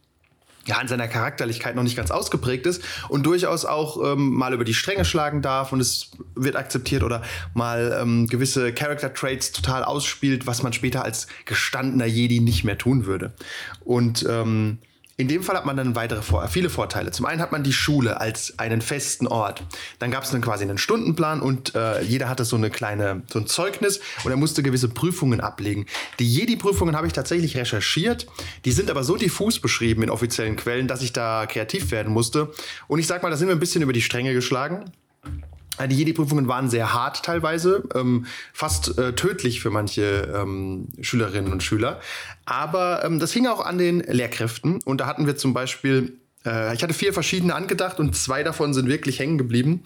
ja, 0.68 0.82
in 0.82 0.88
seiner 0.88 1.08
Charakterlichkeit 1.08 1.76
noch 1.76 1.84
nicht 1.84 1.96
ganz 1.96 2.12
ausgeprägt 2.12 2.66
ist 2.66 2.84
und 3.10 3.26
durchaus 3.26 3.66
auch 3.66 4.14
ähm, 4.14 4.34
mal 4.34 4.54
über 4.54 4.64
die 4.64 4.74
Stränge 4.74 5.06
schlagen 5.06 5.42
darf 5.42 5.72
und 5.72 5.80
es 5.80 6.12
wird 6.36 6.56
akzeptiert 6.56 7.04
oder 7.04 7.22
mal 7.54 7.98
ähm, 8.02 8.28
gewisse 8.28 8.74
Character 8.74 9.14
Traits 9.14 9.52
total 9.52 9.84
ausspielt, 9.84 10.48
was 10.48 10.64
man 10.64 10.74
später 10.74 11.04
als 11.04 11.28
gestandener 11.46 12.06
Jedi 12.06 12.40
nicht 12.40 12.64
mehr 12.64 12.78
tun 12.78 13.06
würde. 13.06 13.34
Und 13.84 14.26
ähm, 14.28 14.80
in 15.18 15.30
dem 15.30 15.44
Fall 15.44 15.56
hat 15.56 15.66
man 15.66 15.78
dann 15.78 15.96
weitere 15.96 16.22
viele 16.50 16.70
Vorteile. 16.70 17.10
Zum 17.12 17.26
einen 17.26 17.42
hat 17.42 17.54
man 17.54 17.64
die 17.64 17.72
Schule 17.72 18.20
als 18.20 18.60
einen 18.60 18.82
festen 18.82 19.28
Ort. 19.28 19.64
Dann 20.00 20.12
gab 20.12 20.26
es 20.26 20.32
dann 20.32 20.42
quasi 20.42 20.66
einen 20.66 20.78
Stundenplan 20.78 21.42
und 21.42 21.74
äh, 21.74 22.02
jeder 22.02 22.28
hatte 22.28 22.44
so 22.44 22.58
eine 22.58 22.70
kleine 22.70 23.24
so 23.32 23.40
ein 23.40 23.48
Zeugnis 23.48 24.02
und 24.26 24.32
er 24.32 24.38
musste 24.38 24.62
gewisse 24.62 24.90
Prüfungen 24.90 25.40
ablegen. 25.40 25.86
Die 26.20 26.28
Jedi-Prüfungen 26.28 26.98
habe 26.98 27.08
ich 27.08 27.14
tatsächlich 27.14 27.56
recherchiert. 27.56 28.28
Die 28.66 28.74
sind 28.74 28.92
aber 28.92 29.06
so 29.06 29.16
diffus 29.16 29.60
beschrieben 29.60 30.04
in 30.04 30.10
offiziellen 30.10 30.58
Quellen, 30.58 30.90
dass 30.90 31.02
ich 31.02 31.14
da 31.14 31.46
kreativ 31.46 31.92
werden 31.92 32.12
musste. 32.12 32.52
Und 32.88 33.00
ich 33.00 33.08
sag 33.08 33.24
mal, 33.24 33.30
da 33.30 33.38
sind 33.38 33.48
wir 33.48 33.56
ein 33.56 33.60
bisschen 33.60 33.84
über 33.84 33.94
die 33.94 34.02
Stränge 34.02 34.34
geschlagen. 34.34 34.92
Die 35.90 35.96
Jedi-Prüfungen 35.96 36.48
waren 36.48 36.70
sehr 36.70 36.94
hart 36.94 37.24
teilweise, 37.24 37.84
ähm, 37.94 38.26
fast 38.54 38.98
äh, 38.98 39.14
tödlich 39.14 39.62
für 39.62 39.70
manche 39.70 40.34
ähm, 40.34 40.88
Schülerinnen 41.02 41.52
und 41.52 41.64
Schüler. 41.64 42.00
Aber 42.46 43.04
ähm, 43.04 43.20
das 43.20 43.34
hing 43.34 43.48
auch 43.48 43.66
an 43.66 43.78
den 43.78 44.00
Lehrkräften. 44.00 44.82
Und 44.84 45.02
da 45.02 45.06
hatten 45.06 45.28
wir 45.28 45.36
zum 45.36 45.54
Beispiel, 45.54 46.18
äh, 46.46 46.74
ich 46.74 46.82
hatte 46.82 46.94
vier 46.94 47.14
verschiedene 47.14 47.56
angedacht 47.56 48.00
und 48.00 48.16
zwei 48.16 48.44
davon 48.44 48.74
sind 48.74 48.88
wirklich 48.88 49.20
hängen 49.20 49.38
geblieben. 49.38 49.84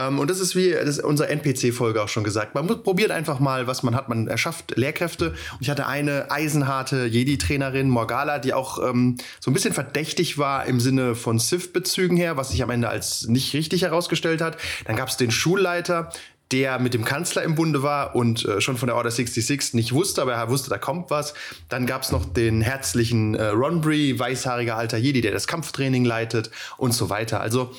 Ähm, 0.00 0.18
und 0.18 0.30
das 0.30 0.40
ist 0.40 0.56
wie 0.56 0.70
das 0.70 0.98
ist 0.98 1.04
unsere 1.04 1.28
NPC-Folge 1.28 2.02
auch 2.02 2.08
schon 2.08 2.24
gesagt. 2.24 2.54
Man 2.54 2.66
probiert 2.66 3.10
einfach 3.10 3.40
mal, 3.40 3.66
was 3.66 3.82
man 3.82 3.94
hat. 3.94 4.08
Man 4.08 4.28
erschafft 4.28 4.76
Lehrkräfte. 4.76 5.30
Und 5.30 5.60
ich 5.60 5.70
hatte 5.70 5.86
eine 5.86 6.30
eisenharte 6.30 7.06
Jedi-Trainerin, 7.06 7.88
Morgala, 7.88 8.38
die 8.38 8.54
auch 8.54 8.78
ähm, 8.88 9.16
so 9.40 9.50
ein 9.50 9.54
bisschen 9.54 9.74
verdächtig 9.74 10.38
war 10.38 10.66
im 10.66 10.80
Sinne 10.80 11.14
von 11.14 11.38
Sith-Bezügen 11.38 12.16
her, 12.16 12.36
was 12.36 12.50
sich 12.50 12.62
am 12.62 12.70
Ende 12.70 12.88
als 12.88 13.26
nicht 13.26 13.54
richtig 13.54 13.82
herausgestellt 13.82 14.40
hat. 14.40 14.56
Dann 14.86 14.96
gab 14.96 15.08
es 15.08 15.16
den 15.16 15.30
Schulleiter, 15.30 16.10
der 16.52 16.80
mit 16.80 16.94
dem 16.94 17.04
Kanzler 17.04 17.42
im 17.42 17.54
Bunde 17.54 17.82
war 17.82 18.16
und 18.16 18.44
äh, 18.44 18.60
schon 18.60 18.76
von 18.76 18.88
der 18.88 18.96
Order 18.96 19.10
66 19.10 19.74
nicht 19.74 19.92
wusste, 19.92 20.22
aber 20.22 20.34
er 20.34 20.50
wusste, 20.50 20.68
da 20.68 20.78
kommt 20.78 21.10
was. 21.10 21.34
Dann 21.68 21.86
gab 21.86 22.02
es 22.02 22.10
noch 22.10 22.24
den 22.24 22.60
herzlichen 22.60 23.34
äh, 23.34 23.46
Ronbury, 23.46 24.18
weißhaariger 24.18 24.76
alter 24.76 24.98
Jedi, 24.98 25.20
der 25.20 25.32
das 25.32 25.46
Kampftraining 25.46 26.04
leitet 26.04 26.50
und 26.76 26.92
so 26.92 27.08
weiter. 27.08 27.40
Also 27.40 27.72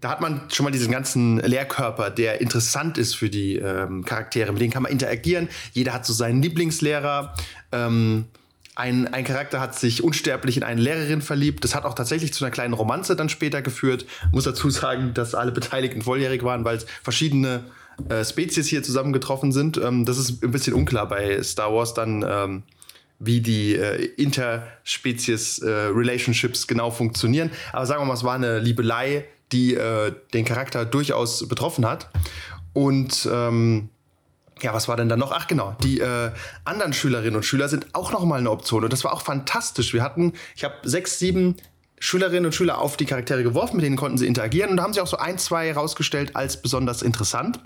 da 0.00 0.10
hat 0.10 0.20
man 0.20 0.42
schon 0.52 0.64
mal 0.64 0.70
diesen 0.70 0.92
ganzen 0.92 1.38
Lehrkörper, 1.38 2.10
der 2.10 2.40
interessant 2.40 2.98
ist 2.98 3.14
für 3.14 3.28
die 3.28 3.56
ähm, 3.56 4.04
Charaktere. 4.04 4.52
Mit 4.52 4.62
denen 4.62 4.72
kann 4.72 4.84
man 4.84 4.92
interagieren. 4.92 5.48
Jeder 5.72 5.92
hat 5.92 6.06
so 6.06 6.12
seinen 6.12 6.40
Lieblingslehrer. 6.40 7.34
Ähm, 7.72 8.26
ein, 8.76 9.12
ein 9.12 9.24
Charakter 9.24 9.60
hat 9.60 9.76
sich 9.76 10.04
unsterblich 10.04 10.56
in 10.56 10.62
eine 10.62 10.80
Lehrerin 10.80 11.20
verliebt. 11.20 11.64
Das 11.64 11.74
hat 11.74 11.84
auch 11.84 11.94
tatsächlich 11.94 12.32
zu 12.32 12.44
einer 12.44 12.52
kleinen 12.52 12.74
Romanze 12.74 13.16
dann 13.16 13.28
später 13.28 13.60
geführt. 13.60 14.06
Muss 14.30 14.44
dazu 14.44 14.70
sagen, 14.70 15.14
dass 15.14 15.34
alle 15.34 15.50
Beteiligten 15.50 16.02
volljährig 16.02 16.44
waren, 16.44 16.64
weil 16.64 16.78
verschiedene 17.02 17.64
äh, 18.08 18.24
Spezies 18.24 18.68
hier 18.68 18.84
zusammengetroffen 18.84 19.50
sind. 19.50 19.78
Ähm, 19.78 20.04
das 20.04 20.16
ist 20.16 20.44
ein 20.44 20.52
bisschen 20.52 20.74
unklar 20.74 21.08
bei 21.08 21.42
Star 21.42 21.74
Wars 21.74 21.94
dann. 21.94 22.24
Ähm, 22.26 22.62
wie 23.20 23.40
die 23.40 23.74
äh, 23.74 24.04
Interspezies-Relationships 24.16 26.62
äh, 26.62 26.66
genau 26.68 26.92
funktionieren. 26.92 27.50
Aber 27.72 27.84
sagen 27.84 28.00
wir 28.00 28.06
mal, 28.06 28.14
es 28.14 28.22
war 28.22 28.36
eine 28.36 28.60
Liebelei, 28.60 29.24
die 29.52 29.74
äh, 29.74 30.14
den 30.32 30.44
Charakter 30.44 30.84
durchaus 30.84 31.46
betroffen 31.48 31.86
hat. 31.86 32.10
Und 32.72 33.28
ähm, 33.32 33.88
ja, 34.62 34.74
was 34.74 34.88
war 34.88 34.96
denn 34.96 35.08
da 35.08 35.16
noch? 35.16 35.32
Ach 35.32 35.46
genau, 35.46 35.76
die 35.82 36.00
äh, 36.00 36.30
anderen 36.64 36.92
Schülerinnen 36.92 37.36
und 37.36 37.44
Schüler 37.44 37.68
sind 37.68 37.94
auch 37.94 38.12
noch 38.12 38.24
mal 38.24 38.38
eine 38.38 38.50
Option 38.50 38.84
und 38.84 38.92
das 38.92 39.04
war 39.04 39.12
auch 39.12 39.22
fantastisch. 39.22 39.92
Wir 39.94 40.02
hatten, 40.02 40.32
ich 40.56 40.64
habe 40.64 40.74
sechs, 40.82 41.18
sieben 41.18 41.56
Schülerinnen 42.00 42.46
und 42.46 42.54
Schüler 42.54 42.78
auf 42.78 42.96
die 42.96 43.06
Charaktere 43.06 43.42
geworfen, 43.42 43.76
mit 43.76 43.84
denen 43.84 43.96
konnten 43.96 44.18
sie 44.18 44.26
interagieren 44.26 44.70
und 44.70 44.76
da 44.76 44.82
haben 44.82 44.92
sie 44.92 45.00
auch 45.00 45.06
so 45.06 45.16
ein, 45.16 45.38
zwei 45.38 45.66
herausgestellt 45.68 46.36
als 46.36 46.60
besonders 46.60 47.02
interessant. 47.02 47.60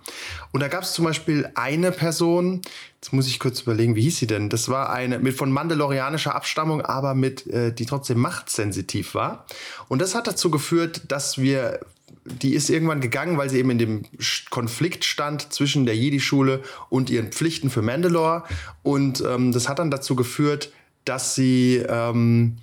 Und 0.53 0.61
da 0.61 0.69
gab 0.69 0.83
es 0.83 0.93
zum 0.93 1.05
Beispiel 1.05 1.51
eine 1.55 1.93
Person, 1.93 2.63
jetzt 3.01 3.13
muss 3.13 3.27
ich 3.27 3.39
kurz 3.39 3.61
überlegen, 3.61 3.97
wie 3.97 4.03
hieß 4.03 4.19
sie 4.19 4.27
denn? 4.27 4.49
Das 4.49 4.69
war 4.69 4.91
eine 4.91 5.19
mit 5.19 5.37
von 5.37 5.51
mandalorianischer 5.51 6.35
Abstammung, 6.35 6.83
aber 6.83 7.15
mit, 7.15 7.47
äh, 7.47 7.73
die 7.73 7.87
trotzdem 7.87 8.19
machtsensitiv 8.19 9.15
war. 9.15 9.47
Und 9.89 10.01
das 10.01 10.15
hat 10.15 10.27
dazu 10.27 10.51
geführt, 10.51 11.03
dass 11.09 11.39
wir 11.39 11.81
die 12.25 12.55
ist 12.55 12.71
irgendwann 12.71 13.01
gegangen, 13.01 13.37
weil 13.37 13.51
sie 13.51 13.59
eben 13.59 13.71
in 13.71 13.79
dem 13.79 14.03
Konflikt 14.51 15.05
stand 15.05 15.53
zwischen 15.53 15.87
der 15.87 15.97
Jedi-Schule 15.97 16.63
und 16.89 17.11
ihren 17.11 17.33
Pflichten 17.33 17.71
für 17.71 17.83
Mandalore. 17.83 18.45
Und 18.83 19.23
ähm, 19.27 19.53
das 19.53 19.69
hat 19.69 19.79
dann 19.79 19.91
dazu 19.91 20.15
geführt, 20.15 20.73
dass 21.05 21.35
sie 21.35 21.83
ähm, 21.89 22.59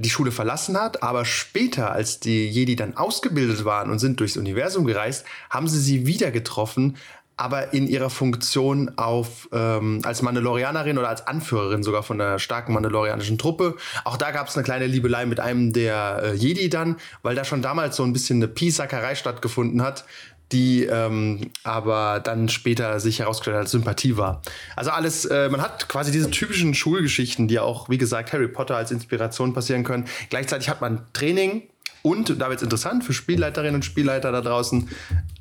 die 0.00 0.10
Schule 0.10 0.30
verlassen 0.30 0.80
hat, 0.80 1.02
aber 1.02 1.24
später, 1.24 1.90
als 1.90 2.20
die 2.20 2.48
Jedi 2.48 2.76
dann 2.76 2.96
ausgebildet 2.96 3.64
waren 3.64 3.90
und 3.90 3.98
sind 3.98 4.20
durchs 4.20 4.36
Universum 4.36 4.86
gereist, 4.86 5.24
haben 5.50 5.66
sie 5.66 5.80
sie 5.80 6.06
wieder 6.06 6.30
getroffen, 6.30 6.96
aber 7.36 7.72
in 7.72 7.88
ihrer 7.88 8.10
Funktion 8.10 8.92
auf 8.96 9.48
ähm, 9.52 10.00
als 10.04 10.22
Mandalorianerin 10.22 10.98
oder 10.98 11.08
als 11.08 11.26
Anführerin 11.26 11.82
sogar 11.82 12.02
von 12.02 12.18
der 12.18 12.38
starken 12.38 12.74
mandalorianischen 12.74 13.38
Truppe. 13.38 13.76
Auch 14.04 14.16
da 14.16 14.30
gab 14.30 14.48
es 14.48 14.56
eine 14.56 14.64
kleine 14.64 14.86
Liebelei 14.86 15.26
mit 15.26 15.40
einem 15.40 15.72
der 15.72 16.20
äh, 16.22 16.34
Jedi 16.34 16.68
dann, 16.68 16.96
weil 17.22 17.34
da 17.34 17.44
schon 17.44 17.62
damals 17.62 17.96
so 17.96 18.04
ein 18.04 18.12
bisschen 18.12 18.38
eine 18.38 18.48
Piesackerei 18.48 19.14
stattgefunden 19.14 19.82
hat, 19.82 20.04
die 20.52 20.84
ähm, 20.84 21.50
aber 21.62 22.20
dann 22.20 22.48
später 22.48 23.00
sich 23.00 23.20
herausgestellt 23.20 23.56
als 23.56 23.70
Sympathie 23.70 24.16
war. 24.16 24.42
Also 24.76 24.90
alles, 24.90 25.24
äh, 25.26 25.48
man 25.48 25.60
hat 25.60 25.88
quasi 25.88 26.10
diese 26.10 26.30
typischen 26.30 26.74
Schulgeschichten, 26.74 27.48
die 27.48 27.58
auch, 27.58 27.88
wie 27.88 27.98
gesagt, 27.98 28.32
Harry 28.32 28.48
Potter 28.48 28.76
als 28.76 28.90
Inspiration 28.90 29.52
passieren 29.52 29.84
können. 29.84 30.06
Gleichzeitig 30.30 30.68
hat 30.68 30.80
man 30.80 31.02
Training 31.12 31.62
und, 32.02 32.40
da 32.40 32.48
wird 32.48 32.58
es 32.58 32.62
interessant 32.62 33.04
für 33.04 33.12
Spielleiterinnen 33.12 33.76
und 33.76 33.84
Spielleiter 33.84 34.32
da 34.32 34.40
draußen, 34.40 34.88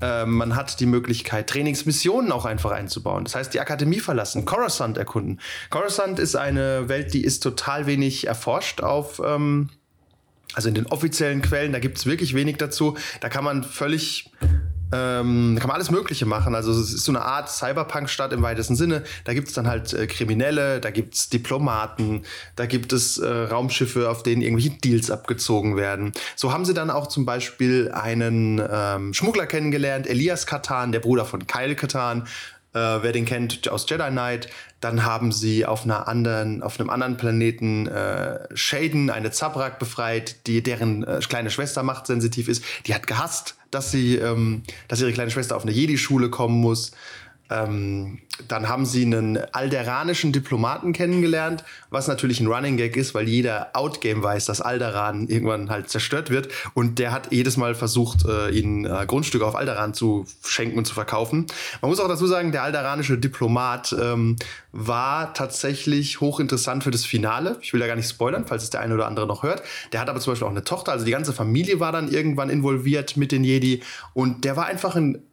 äh, 0.02 0.26
man 0.26 0.56
hat 0.56 0.80
die 0.80 0.86
Möglichkeit, 0.86 1.50
Trainingsmissionen 1.50 2.32
auch 2.32 2.46
einfach 2.46 2.72
einzubauen. 2.72 3.24
Das 3.24 3.36
heißt, 3.36 3.54
die 3.54 3.60
Akademie 3.60 4.00
verlassen, 4.00 4.46
Coruscant 4.46 4.98
erkunden. 4.98 5.40
Coruscant 5.70 6.20
ist 6.20 6.36
eine 6.36 6.90
Welt, 6.90 7.14
die 7.14 7.24
ist 7.24 7.42
total 7.42 7.86
wenig 7.88 8.28
erforscht 8.28 8.82
auf... 8.82 9.22
Ähm, 9.24 9.70
also 10.54 10.70
in 10.70 10.76
den 10.76 10.88
offiziellen 10.88 11.44
Quellen, 11.44 11.72
da 11.72 11.78
gibt 11.78 12.00
es 12.00 12.08
wirklich 12.08 12.34
wenig 12.34 12.58
dazu. 12.58 12.98
Da 13.20 13.30
kann 13.30 13.44
man 13.44 13.64
völlig 13.64 14.32
Ähm, 14.92 15.54
da 15.56 15.60
kann 15.60 15.68
man 15.68 15.76
alles 15.76 15.92
Mögliche 15.92 16.26
machen. 16.26 16.56
Also 16.56 16.72
es 16.72 16.94
ist 16.94 17.04
so 17.04 17.12
eine 17.12 17.22
Art 17.22 17.50
Cyberpunk-Stadt 17.50 18.32
im 18.32 18.42
weitesten 18.42 18.76
Sinne. 18.76 19.04
Da 19.26 19.34
gibt 19.34 19.50
es 19.50 19.54
dann 19.54 19.68
halt 19.68 19.94
äh, 19.94 20.08
Kriminelle, 20.08 20.80
da 20.80 20.92
gibt 20.92 21.16
es 21.16 21.30
Diplomaten, 21.30 22.24
da 22.56 22.66
gibt 22.66 22.94
es 22.94 23.18
äh, 23.18 23.28
Raumschiffe, 23.28 24.10
auf 24.10 24.24
denen 24.24 24.42
irgendwelche 24.42 24.72
Deals 24.80 25.12
abgezogen 25.12 25.76
werden. 25.76 26.14
So 26.36 26.54
haben 26.54 26.66
sie 26.66 26.74
dann 26.74 26.90
auch 26.90 27.08
zum 27.08 27.26
Beispiel 27.26 27.92
einen 27.92 28.62
ähm, 28.72 29.14
Schmuggler 29.14 29.46
kennengelernt, 29.46 30.08
Elias 30.08 30.46
Katan, 30.46 30.92
der 30.92 31.00
Bruder 31.00 31.26
von 31.26 31.48
Kyle 31.48 31.76
Katan. 31.76 32.28
Äh, 32.74 32.80
wer 33.02 33.12
den 33.12 33.26
kennt 33.26 33.70
aus 33.70 33.90
Jedi 33.90 34.10
Knight, 34.10 34.50
dann 34.80 35.04
haben 35.04 35.32
sie 35.32 35.66
auf 35.66 35.84
einer 35.84 36.08
anderen, 36.08 36.62
auf 36.62 36.80
einem 36.80 36.90
anderen 36.90 37.18
Planeten 37.18 37.88
äh, 37.88 38.40
Shaden, 38.54 39.10
eine 39.10 39.32
Zabrak 39.32 39.80
befreit, 39.80 40.48
die 40.48 40.62
deren 40.62 41.04
äh, 41.04 41.20
kleine 41.28 41.50
Schwester 41.50 41.82
machtsensitiv 41.84 42.48
ist. 42.48 42.64
Die 42.86 42.94
hat 42.94 43.08
gehasst, 43.08 43.56
dass 43.72 43.92
sie, 43.92 44.16
ähm, 44.16 44.64
dass 44.88 45.02
ihre 45.02 45.14
kleine 45.14 45.32
Schwester 45.32 45.56
auf 45.56 45.64
eine 45.64 45.72
Jedi-Schule 45.72 46.30
kommen 46.30 46.60
muss. 46.60 46.92
Ähm, 47.50 48.20
dann 48.48 48.70
haben 48.70 48.86
sie 48.86 49.04
einen 49.04 49.38
alderanischen 49.52 50.32
Diplomaten 50.32 50.94
kennengelernt, 50.94 51.64
was 51.90 52.08
natürlich 52.08 52.40
ein 52.40 52.48
Running 52.48 52.78
Gag 52.78 52.96
ist, 52.96 53.16
weil 53.16 53.28
jeder 53.28 53.72
Outgame 53.74 54.22
weiß, 54.22 54.46
dass 54.46 54.62
Alderan 54.62 55.28
irgendwann 55.28 55.70
halt 55.70 55.90
zerstört 55.90 56.30
wird. 56.30 56.50
Und 56.74 57.00
der 57.00 57.12
hat 57.12 57.32
jedes 57.32 57.58
Mal 57.58 57.74
versucht, 57.74 58.26
äh, 58.26 58.50
ihnen 58.50 58.86
äh, 58.86 59.06
Grundstücke 59.08 59.46
auf 59.46 59.56
Alderan 59.56 59.94
zu 59.94 60.26
schenken 60.46 60.78
und 60.78 60.86
zu 60.86 60.94
verkaufen. 60.94 61.48
Man 61.82 61.90
muss 61.90 62.00
auch 62.00 62.08
dazu 62.08 62.28
sagen, 62.28 62.52
der 62.52 62.64
alderanische 62.64 63.18
Diplomat 63.18 63.96
ähm, 64.00 64.36
war 64.72 65.34
tatsächlich 65.34 66.22
hochinteressant 66.22 66.84
für 66.84 66.92
das 66.92 67.06
Finale. 67.06 67.58
Ich 67.62 67.74
will 67.74 67.80
da 67.80 67.88
gar 67.88 67.96
nicht 67.96 68.10
spoilern, 68.10 68.46
falls 68.46 68.64
es 68.64 68.70
der 68.70 68.82
eine 68.82 68.94
oder 68.94 69.08
andere 69.08 69.26
noch 69.26 69.42
hört. 69.42 69.64
Der 69.92 70.00
hat 70.00 70.10
aber 70.10 70.20
zum 70.20 70.34
Beispiel 70.34 70.46
auch 70.46 70.52
eine 70.52 70.64
Tochter, 70.64 70.92
also 70.92 71.06
die 71.06 71.12
ganze 71.12 71.34
Familie 71.34 71.80
war 71.80 71.92
dann 71.92 72.12
irgendwann 72.12 72.50
involviert 72.50 73.18
mit 73.18 73.32
den 73.32 73.44
Jedi. 73.44 73.82
Und 74.14 74.46
der 74.46 74.56
war 74.56 74.68
einfach 74.68 74.96
ein 74.96 75.24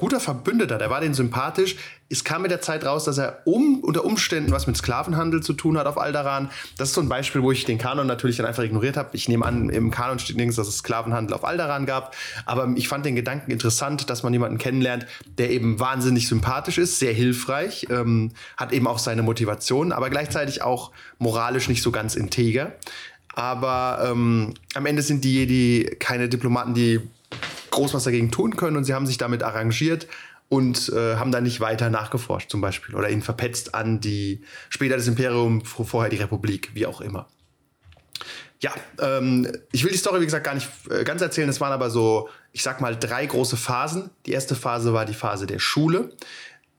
guter 0.00 0.18
Verbündeter, 0.18 0.78
der 0.78 0.88
war 0.88 1.02
den 1.02 1.12
sympathisch. 1.12 1.76
Es 2.08 2.24
kam 2.24 2.40
mit 2.40 2.50
der 2.50 2.62
Zeit 2.62 2.86
raus, 2.86 3.04
dass 3.04 3.18
er 3.18 3.42
um, 3.44 3.80
unter 3.80 4.02
Umständen 4.06 4.50
was 4.50 4.66
mit 4.66 4.74
Sklavenhandel 4.74 5.42
zu 5.42 5.52
tun 5.52 5.76
hat 5.76 5.86
auf 5.86 5.98
Alderan. 5.98 6.48
Das 6.78 6.88
ist 6.88 6.94
so 6.94 7.02
ein 7.02 7.10
Beispiel, 7.10 7.42
wo 7.42 7.52
ich 7.52 7.66
den 7.66 7.76
Kanon 7.76 8.06
natürlich 8.06 8.38
dann 8.38 8.46
einfach 8.46 8.62
ignoriert 8.62 8.96
habe. 8.96 9.10
Ich 9.12 9.28
nehme 9.28 9.44
an, 9.44 9.68
im 9.68 9.90
Kanon 9.90 10.18
steht 10.18 10.36
nirgends, 10.36 10.56
dass 10.56 10.68
es 10.68 10.78
Sklavenhandel 10.78 11.34
auf 11.34 11.44
Alderan 11.44 11.84
gab. 11.84 12.16
Aber 12.46 12.72
ich 12.76 12.88
fand 12.88 13.04
den 13.04 13.14
Gedanken 13.14 13.50
interessant, 13.50 14.08
dass 14.08 14.22
man 14.22 14.32
jemanden 14.32 14.56
kennenlernt, 14.56 15.04
der 15.36 15.50
eben 15.50 15.78
wahnsinnig 15.78 16.28
sympathisch 16.28 16.78
ist, 16.78 16.98
sehr 16.98 17.12
hilfreich, 17.12 17.86
ähm, 17.90 18.30
hat 18.56 18.72
eben 18.72 18.86
auch 18.86 18.98
seine 18.98 19.22
Motivation, 19.22 19.92
aber 19.92 20.08
gleichzeitig 20.08 20.62
auch 20.62 20.92
moralisch 21.18 21.68
nicht 21.68 21.82
so 21.82 21.90
ganz 21.90 22.14
integer. 22.14 22.72
Aber 23.34 24.08
ähm, 24.10 24.54
am 24.72 24.86
Ende 24.86 25.02
sind 25.02 25.24
die 25.24 25.34
Jedi 25.34 25.94
keine 25.98 26.30
Diplomaten, 26.30 26.72
die 26.72 27.00
groß 27.70 27.94
was 27.94 28.04
dagegen 28.04 28.30
tun 28.30 28.56
können 28.56 28.76
und 28.76 28.84
sie 28.84 28.94
haben 28.94 29.06
sich 29.06 29.18
damit 29.18 29.42
arrangiert 29.42 30.06
und 30.48 30.88
äh, 30.90 31.16
haben 31.16 31.32
da 31.32 31.40
nicht 31.40 31.60
weiter 31.60 31.90
nachgeforscht 31.90 32.50
zum 32.50 32.60
Beispiel 32.60 32.94
oder 32.94 33.08
ihn 33.08 33.22
verpetzt 33.22 33.74
an 33.74 34.00
die 34.00 34.42
später 34.68 34.96
das 34.96 35.06
Imperium, 35.06 35.64
vorher 35.64 36.10
die 36.10 36.16
Republik, 36.16 36.70
wie 36.74 36.86
auch 36.86 37.00
immer. 37.00 37.28
Ja, 38.60 38.74
ähm, 39.00 39.50
ich 39.72 39.84
will 39.84 39.92
die 39.92 39.96
Story, 39.96 40.20
wie 40.20 40.26
gesagt, 40.26 40.44
gar 40.44 40.54
nicht 40.54 40.68
äh, 40.90 41.04
ganz 41.04 41.22
erzählen. 41.22 41.48
Es 41.48 41.60
waren 41.60 41.72
aber 41.72 41.88
so, 41.88 42.28
ich 42.52 42.62
sag 42.62 42.80
mal, 42.80 42.94
drei 42.94 43.24
große 43.24 43.56
Phasen. 43.56 44.10
Die 44.26 44.32
erste 44.32 44.54
Phase 44.54 44.92
war 44.92 45.06
die 45.06 45.14
Phase 45.14 45.46
der 45.46 45.58
Schule, 45.58 46.12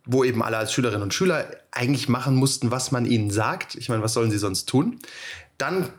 wo 0.06 0.24
eben 0.24 0.44
alle 0.44 0.58
als 0.58 0.74
Schülerinnen 0.74 1.02
und 1.02 1.14
Schüler 1.14 1.48
eigentlich 1.72 2.08
machen 2.08 2.36
mussten, 2.36 2.70
was 2.70 2.92
man 2.92 3.06
ihnen 3.06 3.32
sagt. 3.32 3.76
Ich 3.76 3.90
meine, 3.90 4.04
was 4.04 4.14
sollen 4.14 4.30
sie 4.30 4.38
sonst 4.38 4.66
tun? 4.66 5.00
Dann 5.58 5.90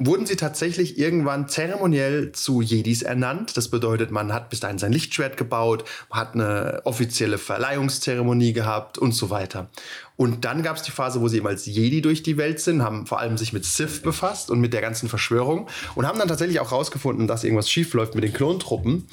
wurden 0.00 0.24
sie 0.24 0.36
tatsächlich 0.36 0.98
irgendwann 0.98 1.46
zeremoniell 1.48 2.32
zu 2.32 2.62
Jedis 2.62 3.02
ernannt. 3.02 3.56
Das 3.56 3.68
bedeutet, 3.68 4.10
man 4.10 4.32
hat 4.32 4.48
bis 4.48 4.60
dahin 4.60 4.78
sein 4.78 4.92
Lichtschwert 4.92 5.36
gebaut, 5.36 5.84
hat 6.10 6.34
eine 6.34 6.80
offizielle 6.84 7.36
Verleihungszeremonie 7.36 8.54
gehabt 8.54 8.96
und 8.96 9.12
so 9.12 9.28
weiter. 9.28 9.68
Und 10.16 10.44
dann 10.44 10.62
gab 10.62 10.76
es 10.76 10.82
die 10.82 10.90
Phase, 10.90 11.20
wo 11.20 11.28
sie 11.28 11.36
eben 11.38 11.46
als 11.46 11.66
Jedi 11.66 12.00
durch 12.00 12.22
die 12.22 12.38
Welt 12.38 12.60
sind, 12.60 12.82
haben 12.82 13.06
vor 13.06 13.20
allem 13.20 13.36
sich 13.36 13.52
mit 13.52 13.64
Sith 13.64 14.00
befasst 14.02 14.50
und 14.50 14.60
mit 14.60 14.72
der 14.72 14.80
ganzen 14.80 15.08
Verschwörung 15.08 15.68
und 15.94 16.06
haben 16.06 16.18
dann 16.18 16.28
tatsächlich 16.28 16.60
auch 16.60 16.72
rausgefunden, 16.72 17.26
dass 17.26 17.44
irgendwas 17.44 17.70
schief 17.70 17.92
läuft 17.92 18.14
mit 18.14 18.24
den 18.24 18.32
Klontruppen. 18.32 19.06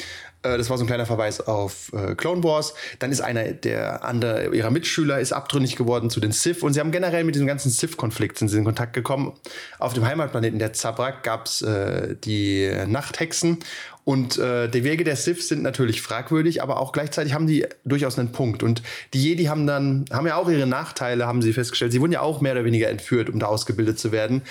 Äh, 0.47 0.57
das 0.57 0.69
war 0.69 0.77
so 0.77 0.83
ein 0.83 0.87
kleiner 0.87 1.05
Verweis 1.05 1.41
auf 1.41 1.91
äh, 1.93 2.15
Clone 2.15 2.43
Wars. 2.43 2.73
Dann 2.99 3.11
ist 3.11 3.21
einer 3.21 3.43
der 3.51 4.03
andere 4.03 4.55
ihrer 4.55 4.71
Mitschüler 4.71 5.19
ist 5.19 5.33
abtrünnig 5.33 5.75
geworden 5.75 6.09
zu 6.09 6.19
den 6.19 6.31
Sith 6.31 6.63
und 6.63 6.73
sie 6.73 6.79
haben 6.79 6.91
generell 6.91 7.23
mit 7.23 7.35
diesem 7.35 7.47
ganzen 7.47 7.69
Sith-Konflikt 7.69 8.41
in 8.41 8.63
Kontakt 8.63 8.93
gekommen. 8.93 9.33
Auf 9.79 9.93
dem 9.93 10.05
Heimatplaneten 10.05 10.59
der 10.59 10.73
Zabrak 10.73 11.23
gab 11.23 11.45
es 11.45 11.61
äh, 11.61 12.15
die 12.23 12.71
Nachthexen 12.87 13.59
und 14.07 14.37
äh, 14.37 14.69
die 14.69 14.85
Wege 14.85 15.03
der 15.03 15.17
Sith 15.17 15.49
sind 15.49 15.63
natürlich 15.63 16.01
fragwürdig, 16.01 16.63
aber 16.63 16.79
auch 16.79 16.93
gleichzeitig 16.93 17.33
haben 17.33 17.45
die 17.45 17.65
durchaus 17.83 18.17
einen 18.17 18.31
Punkt. 18.31 18.63
Und 18.63 18.81
die 19.13 19.21
Jedi 19.21 19.45
haben 19.45 19.67
dann, 19.67 20.05
haben 20.13 20.25
ja 20.25 20.37
auch 20.37 20.49
ihre 20.49 20.65
Nachteile, 20.65 21.27
haben 21.27 21.41
sie 21.41 21.51
festgestellt. 21.51 21.91
Sie 21.91 21.99
wurden 21.99 22.13
ja 22.13 22.21
auch 22.21 22.39
mehr 22.39 22.53
oder 22.53 22.63
weniger 22.63 22.87
entführt, 22.87 23.29
um 23.29 23.37
da 23.37 23.47
ausgebildet 23.47 23.99
zu 23.99 24.13
werden. 24.13 24.43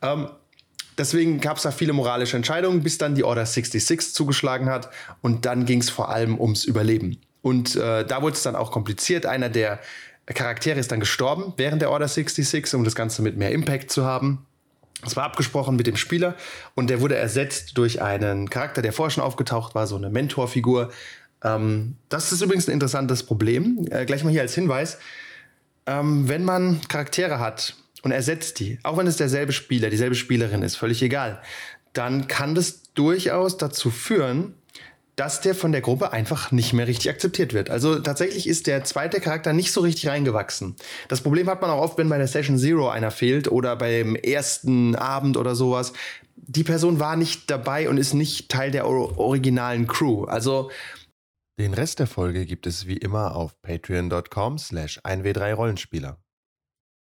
Ähm, 0.00 0.28
deswegen 1.00 1.40
gab 1.40 1.56
es 1.56 1.64
da 1.64 1.72
viele 1.72 1.92
moralische 1.92 2.36
Entscheidungen, 2.36 2.82
bis 2.82 2.98
dann 2.98 3.14
die 3.14 3.24
Order 3.24 3.44
66 3.44 4.14
zugeschlagen 4.14 4.68
hat. 4.68 4.90
Und 5.22 5.46
dann 5.46 5.64
ging 5.64 5.80
es 5.80 5.90
vor 5.90 6.10
allem 6.10 6.38
ums 6.38 6.64
Überleben. 6.64 7.18
Und 7.42 7.74
äh, 7.74 8.04
da 8.04 8.22
wurde 8.22 8.36
es 8.36 8.42
dann 8.42 8.54
auch 8.54 8.70
kompliziert. 8.70 9.26
Einer 9.26 9.48
der 9.48 9.80
Charaktere 10.26 10.78
ist 10.78 10.92
dann 10.92 11.00
gestorben 11.00 11.54
während 11.56 11.82
der 11.82 11.90
Order 11.90 12.06
66, 12.06 12.74
um 12.74 12.84
das 12.84 12.94
Ganze 12.94 13.22
mit 13.22 13.36
mehr 13.36 13.50
Impact 13.50 13.90
zu 13.90 14.04
haben. 14.04 14.46
Es 15.04 15.16
war 15.16 15.24
abgesprochen 15.24 15.76
mit 15.76 15.86
dem 15.86 15.96
Spieler 15.96 16.36
und 16.74 16.90
der 16.90 17.00
wurde 17.00 17.16
ersetzt 17.16 17.78
durch 17.78 18.02
einen 18.02 18.50
Charakter, 18.50 18.82
der 18.82 18.92
vorher 18.92 19.10
schon 19.10 19.24
aufgetaucht 19.24 19.74
war, 19.74 19.86
so 19.86 19.96
eine 19.96 20.10
Mentorfigur. 20.10 20.90
Ähm, 21.42 21.96
das 22.10 22.32
ist 22.32 22.42
übrigens 22.42 22.68
ein 22.68 22.72
interessantes 22.72 23.22
Problem. 23.22 23.88
Äh, 23.90 24.04
gleich 24.04 24.22
mal 24.22 24.30
hier 24.30 24.42
als 24.42 24.54
Hinweis. 24.54 24.98
Ähm, 25.86 26.28
wenn 26.28 26.44
man 26.44 26.82
Charaktere 26.88 27.38
hat 27.38 27.76
und 28.02 28.12
ersetzt 28.12 28.60
die, 28.60 28.78
auch 28.82 28.96
wenn 28.96 29.06
es 29.06 29.16
derselbe 29.16 29.52
Spieler, 29.52 29.90
dieselbe 29.90 30.14
Spielerin 30.14 30.62
ist, 30.62 30.76
völlig 30.76 31.02
egal, 31.02 31.40
dann 31.92 32.28
kann 32.28 32.54
das 32.54 32.92
durchaus 32.94 33.56
dazu 33.56 33.90
führen, 33.90 34.54
dass 35.16 35.42
der 35.42 35.54
von 35.54 35.72
der 35.72 35.82
Gruppe 35.82 36.12
einfach 36.12 36.50
nicht 36.50 36.72
mehr 36.72 36.86
richtig 36.86 37.10
akzeptiert 37.10 37.52
wird. 37.52 37.68
Also 37.68 37.98
tatsächlich 37.98 38.48
ist 38.48 38.66
der 38.66 38.84
zweite 38.84 39.20
Charakter 39.20 39.52
nicht 39.52 39.70
so 39.70 39.82
richtig 39.82 40.08
reingewachsen. 40.08 40.76
Das 41.08 41.20
Problem 41.20 41.48
hat 41.48 41.60
man 41.60 41.70
auch 41.70 41.82
oft, 41.82 41.98
wenn 41.98 42.08
bei 42.08 42.16
der 42.16 42.26
Session 42.26 42.56
Zero 42.56 42.88
einer 42.88 43.10
fehlt 43.10 43.46
oder 43.48 43.76
beim 43.76 44.16
ersten 44.16 44.94
Abend 44.94 45.36
oder 45.36 45.54
sowas. 45.54 45.92
Die 46.36 46.64
Person 46.64 47.00
war 47.00 47.16
nicht 47.16 47.50
dabei 47.50 47.90
und 47.90 47.98
ist 47.98 48.14
nicht 48.14 48.48
Teil 48.48 48.70
der 48.70 48.86
originalen 48.86 49.86
Crew. 49.86 50.24
Also 50.24 50.70
den 51.58 51.74
Rest 51.74 51.98
der 51.98 52.06
Folge 52.06 52.46
gibt 52.46 52.66
es 52.66 52.86
wie 52.86 52.96
immer 52.96 53.36
auf 53.36 53.60
patreon.com 53.60 54.56
slash 54.56 55.00
1w3rollenspieler. 55.00 56.16